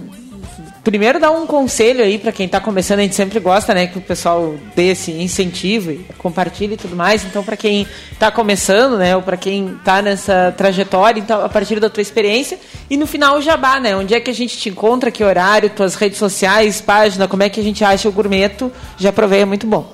[0.84, 3.96] Primeiro dar um conselho aí pra quem tá começando, a gente sempre gosta, né, que
[3.96, 7.24] o pessoal dê esse incentivo e compartilhe e tudo mais.
[7.24, 7.86] Então, pra quem
[8.18, 12.58] tá começando, né, ou pra quem tá nessa trajetória, então a partir da tua experiência
[12.90, 13.96] e no final o jabá, né?
[13.96, 17.48] Onde é que a gente te encontra, que horário, tuas redes sociais, página, como é
[17.48, 18.70] que a gente acha o gourmeto?
[18.98, 19.90] Já provei, é muito bom.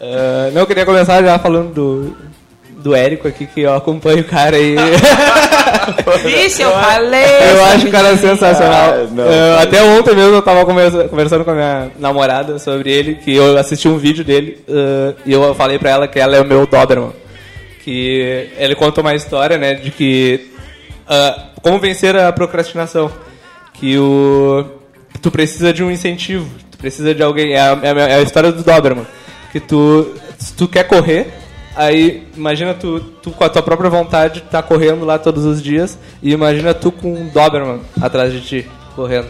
[0.00, 2.16] Ah, não, eu queria começar já falando do,
[2.82, 4.74] do Érico aqui, que eu acompanho o cara aí.
[6.24, 7.24] Vixe, eu falei.
[7.54, 8.90] Eu acho o cara sensacional.
[8.94, 9.58] Ah, não, não.
[9.60, 13.56] até ontem mesmo eu tava conversa- conversando com a minha namorada sobre ele, que eu
[13.58, 16.66] assisti um vídeo dele ah, e eu falei pra ela que ela é o meu
[16.66, 17.12] Doberman.
[17.84, 20.52] Que ele conta uma história, né, de que
[21.08, 23.10] ah, como vencer a procrastinação.
[23.74, 24.64] Que o
[25.20, 27.54] tu precisa de um incentivo, tu precisa de alguém.
[27.54, 29.06] É a, é a- é a história do Doberman.
[29.50, 31.26] Que tu, se tu quer correr,
[31.74, 35.98] aí imagina tu, tu com a tua própria vontade tá correndo lá todos os dias
[36.22, 39.28] e imagina tu com um Doberman atrás de ti, correndo.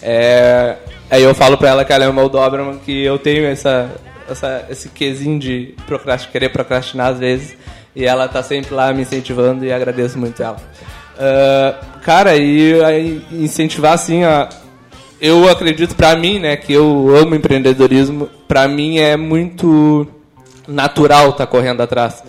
[0.00, 0.76] É,
[1.10, 3.90] aí eu falo pra ela que ela é o meu Doberman, que eu tenho essa,
[4.28, 7.56] essa, esse quesinho de procrast, querer procrastinar às vezes
[7.94, 10.56] e ela tá sempre lá me incentivando e agradeço muito ela.
[11.18, 14.48] Ah, cara, e aí incentivar assim a,
[15.20, 20.06] eu acredito pra mim, né, que eu amo empreendedorismo, pra mim é muito
[20.72, 22.22] natural estar correndo atrás.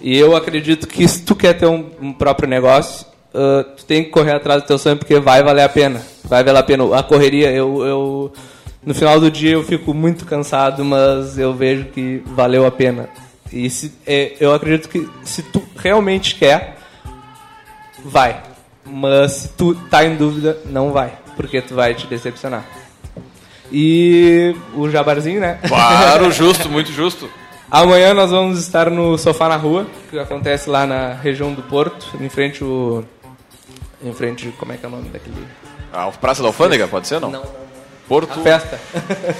[0.00, 4.04] E eu acredito que se tu quer ter um, um próprio negócio, ah, tu tem
[4.04, 6.02] que correr atrás do teu sonho porque vai valer a pena.
[6.24, 6.98] Vai valer a pena.
[6.98, 8.32] A correria, eu, eu
[8.84, 13.08] no final do dia eu fico muito cansado, mas eu vejo que valeu a pena.
[13.52, 16.76] E se, é, eu acredito que se tu realmente quer,
[18.04, 18.42] vai.
[18.84, 22.64] Mas se tu tá em dúvida, não vai, porque tu vai te decepcionar.
[23.70, 25.58] E o jabarzinho, né?
[25.66, 27.28] Claro, justo, muito justo.
[27.70, 32.16] Amanhã nós vamos estar no Sofá na Rua, que acontece lá na região do Porto,
[32.20, 33.04] em frente o
[34.02, 35.34] em frente, como é que é o nome daquele?
[35.92, 37.30] A Praça da Alfândega, pode ser, não?
[37.30, 37.50] Não, não.
[38.08, 38.38] Porto.
[38.38, 38.80] A festa.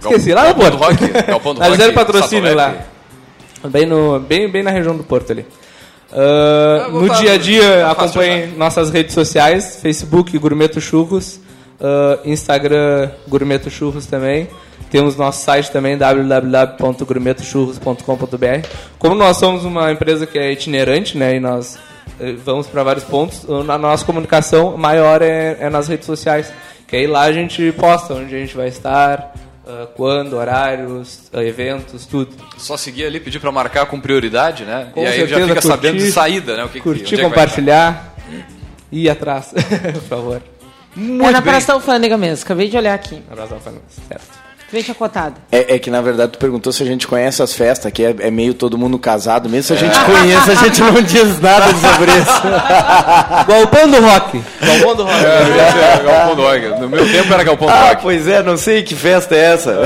[0.00, 0.76] Esqueci, lá no do Porto.
[0.76, 2.78] Rock, Galpão do Rock, deram patrocínio Satolete.
[3.62, 3.68] lá.
[3.70, 5.44] Bem, no, bem, bem na região do Porto ali.
[6.90, 11.40] Vou no dia a dia, acompanhe nossas redes sociais: Facebook Gourmeto Churros,
[11.80, 14.48] ah, Instagram Gourmeto Churros também.
[14.90, 18.68] Temos nosso site também, www.gourmetochurros.com.br.
[18.98, 21.78] Como nós somos uma empresa que é itinerante, né, e nós
[22.20, 26.52] eh, vamos para vários pontos, a nossa comunicação maior é, é nas redes sociais.
[26.86, 29.32] Que aí lá a gente posta onde a gente vai estar,
[29.66, 32.34] ah, quando, horários, ah, eventos, tudo.
[32.58, 34.90] Só seguir ali, pedir pra marcar com prioridade, né?
[34.92, 36.64] Com e aí já certeza, fica sabendo curtir, de saída, né?
[36.64, 38.14] O que, curtir, é que vai compartilhar
[38.92, 39.52] e ir atrás,
[39.94, 40.42] por favor.
[40.96, 43.22] é na Praça da Alfândega mesmo, acabei de olhar aqui.
[43.28, 44.43] Na Praça da Alfândega, certo.
[44.70, 45.34] Veja cotada.
[45.52, 48.14] É, é que na verdade tu perguntou se a gente conhece as festas, que é,
[48.18, 49.48] é meio todo mundo casado.
[49.48, 52.42] Mesmo se a gente conhece, a gente não diz nada sobre isso.
[53.46, 54.42] Galpão do Rock.
[54.60, 55.24] Galpão do Rock.
[55.24, 56.80] É, é, Galpão do Rock.
[56.80, 58.02] No meu tempo era Galpão do ah, Rock.
[58.02, 59.82] pois é, não sei que festa é essa.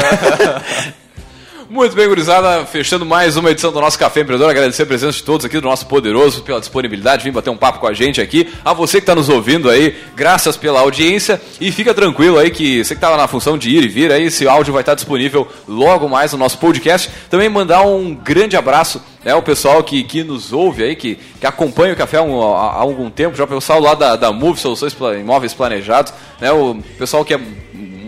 [1.70, 4.50] Muito bem, gurizada, fechando mais uma edição do nosso Café Empreendedor.
[4.50, 7.78] Agradecer a presença de todos aqui do nosso Poderoso, pela disponibilidade, vir bater um papo
[7.78, 8.48] com a gente aqui.
[8.64, 11.38] A você que está nos ouvindo aí, graças pela audiência.
[11.60, 14.24] E fica tranquilo aí que você que estava na função de ir e vir aí,
[14.24, 17.10] esse áudio vai estar disponível logo mais no nosso podcast.
[17.28, 21.46] Também mandar um grande abraço né, o pessoal que, que nos ouve aí, que, que
[21.46, 24.58] acompanha o café há, um- há- algum tempo, já o pessoal lá da, da Move
[24.58, 27.40] Soluções Imóveis Planejados, né, o pessoal que é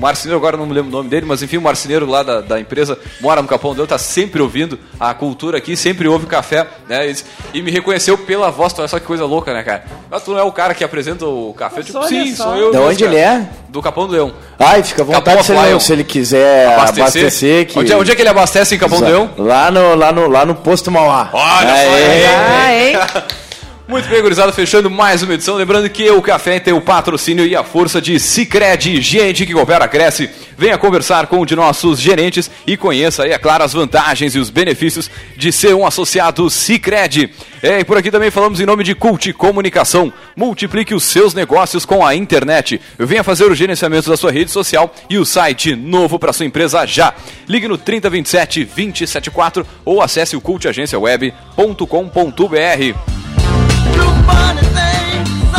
[0.00, 2.60] marceneiro, agora não me lembro o nome dele, mas enfim, o marceneiro lá da, da
[2.60, 6.66] empresa mora no Capão Deu, tá sempre ouvindo a cultura aqui, sempre ouve o café,
[6.88, 7.10] né?
[7.10, 7.16] E,
[7.58, 9.84] e me reconheceu pela voz, olha só que coisa louca, né, cara?
[10.10, 11.82] Mas tu não é o cara que apresenta o café?
[11.82, 12.44] Tipo, sim, só.
[12.44, 12.70] sou eu.
[12.72, 13.16] Mesmo, onde cara.
[13.16, 13.48] ele é?
[13.68, 14.32] Do Capão do Leão.
[14.58, 17.66] Ai, fica à vontade se ele, se ele quiser abastecer.
[17.66, 17.78] que...
[17.78, 19.30] Onde, é- onde é que ele abastece em Capão do Leão?
[19.38, 21.30] Lá no, lá, no, lá no posto Mauá.
[21.32, 22.26] Olha Aê.
[22.26, 22.96] aí.
[23.90, 25.56] Muito bem, gurizada, fechando mais uma edição.
[25.56, 29.00] Lembrando que o café tem o patrocínio e a força de Cicred.
[29.00, 30.30] Gente que coopera, cresce.
[30.56, 34.38] Venha conversar com um de nossos gerentes e conheça aí, é claro, as vantagens e
[34.38, 37.30] os benefícios de ser um associado Cicred.
[37.60, 40.12] É, e por aqui também falamos em nome de Cult Comunicação.
[40.36, 42.80] Multiplique os seus negócios com a internet.
[42.96, 46.86] Venha fazer o gerenciamento da sua rede social e o site novo para sua empresa
[46.86, 47.12] já.
[47.48, 53.29] Ligue no 3027 274 ou acesse o cultagenciaweb.com.br.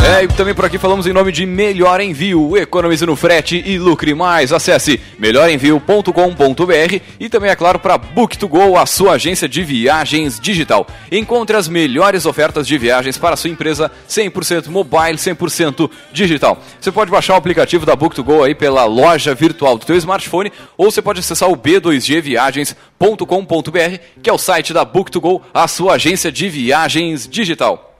[0.04, 2.56] É, e também por aqui falamos em nome de Melhor Envio.
[2.56, 4.52] Economize no frete e lucre mais.
[4.52, 10.88] Acesse melhorenvio.com.br e também, é claro, para Book2Go, a sua agência de viagens digital.
[11.10, 16.60] Encontre as melhores ofertas de viagens para a sua empresa 100% mobile, 100% digital.
[16.80, 20.90] Você pode baixar o aplicativo da Book2Go aí pela loja virtual do teu smartphone ou
[20.90, 26.48] você pode acessar o b2gviagens.com.br, que é o site da Book2Go, a sua agência de
[26.48, 27.91] viagens digital.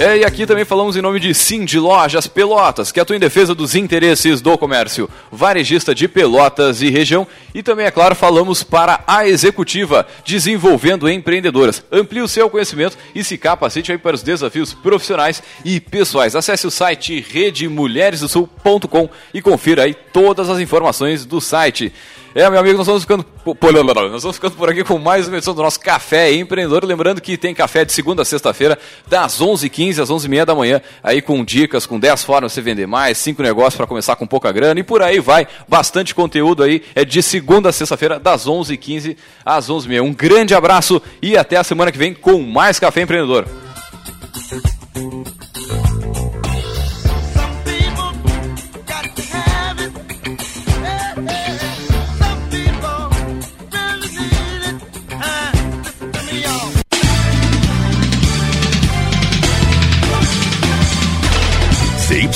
[0.00, 3.52] É, e aqui também falamos em nome de Cindy Lojas Pelotas, que atua em defesa
[3.52, 7.26] dos interesses do comércio varejista de Pelotas e região.
[7.52, 11.82] E também, é claro, falamos para a Executiva, desenvolvendo empreendedoras.
[11.90, 16.36] Amplie o seu conhecimento e se capacite aí para os desafios profissionais e pessoais.
[16.36, 21.92] Acesse o site redemulheresdosul.com e confira aí todas as informações do site.
[22.34, 25.54] É, meu amigo, nós vamos ficando, nós vamos ficando por aqui com mais uma edição
[25.54, 26.84] do nosso Café Empreendedor.
[26.84, 31.22] Lembrando que tem café de segunda a sexta-feira, das 11h15 às 11h30 da manhã, aí
[31.22, 34.52] com dicas, com 10 formas de você vender mais, 5 negócios para começar com pouca
[34.52, 35.48] grana e por aí vai.
[35.66, 40.02] Bastante conteúdo aí, é de segunda a sexta-feira, das 11h15 às 11h30.
[40.02, 43.46] Um grande abraço e até a semana que vem com mais Café Empreendedor.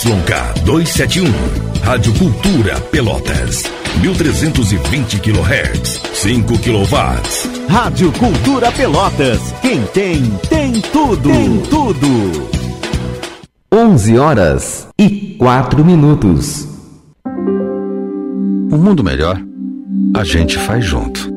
[0.03, 1.30] CYK 271,
[1.84, 3.62] Rádio Cultura Pelotas,
[4.00, 7.68] 1320 kHz, 5 kW.
[7.68, 9.38] Rádio Cultura Pelotas.
[9.62, 11.30] Quem tem, tem tudo.
[11.30, 12.50] Tem tudo.
[13.72, 16.66] 11 horas e 4 minutos.
[18.72, 19.40] Um mundo melhor,
[20.16, 21.32] a gente faz junto.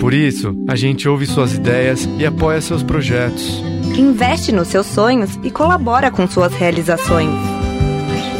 [0.00, 3.62] Por isso, a gente ouve suas ideias e apoia seus projetos.
[3.96, 7.59] Investe nos seus sonhos e colabora com suas realizações.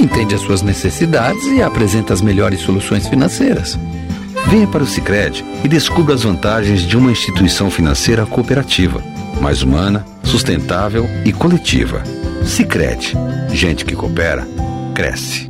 [0.01, 3.79] Entende as suas necessidades e apresenta as melhores soluções financeiras.
[4.47, 9.03] Venha para o Sicredi e descubra as vantagens de uma instituição financeira cooperativa,
[9.43, 12.03] mais humana, sustentável e coletiva.
[12.47, 13.13] Sicredi,
[13.53, 14.49] gente que coopera,
[14.95, 15.50] cresce.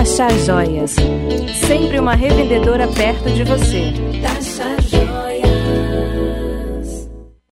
[0.00, 0.96] Taxa Joias.
[1.66, 3.92] Sempre uma revendedora perto de você.
[4.22, 4.89] Taxa joias.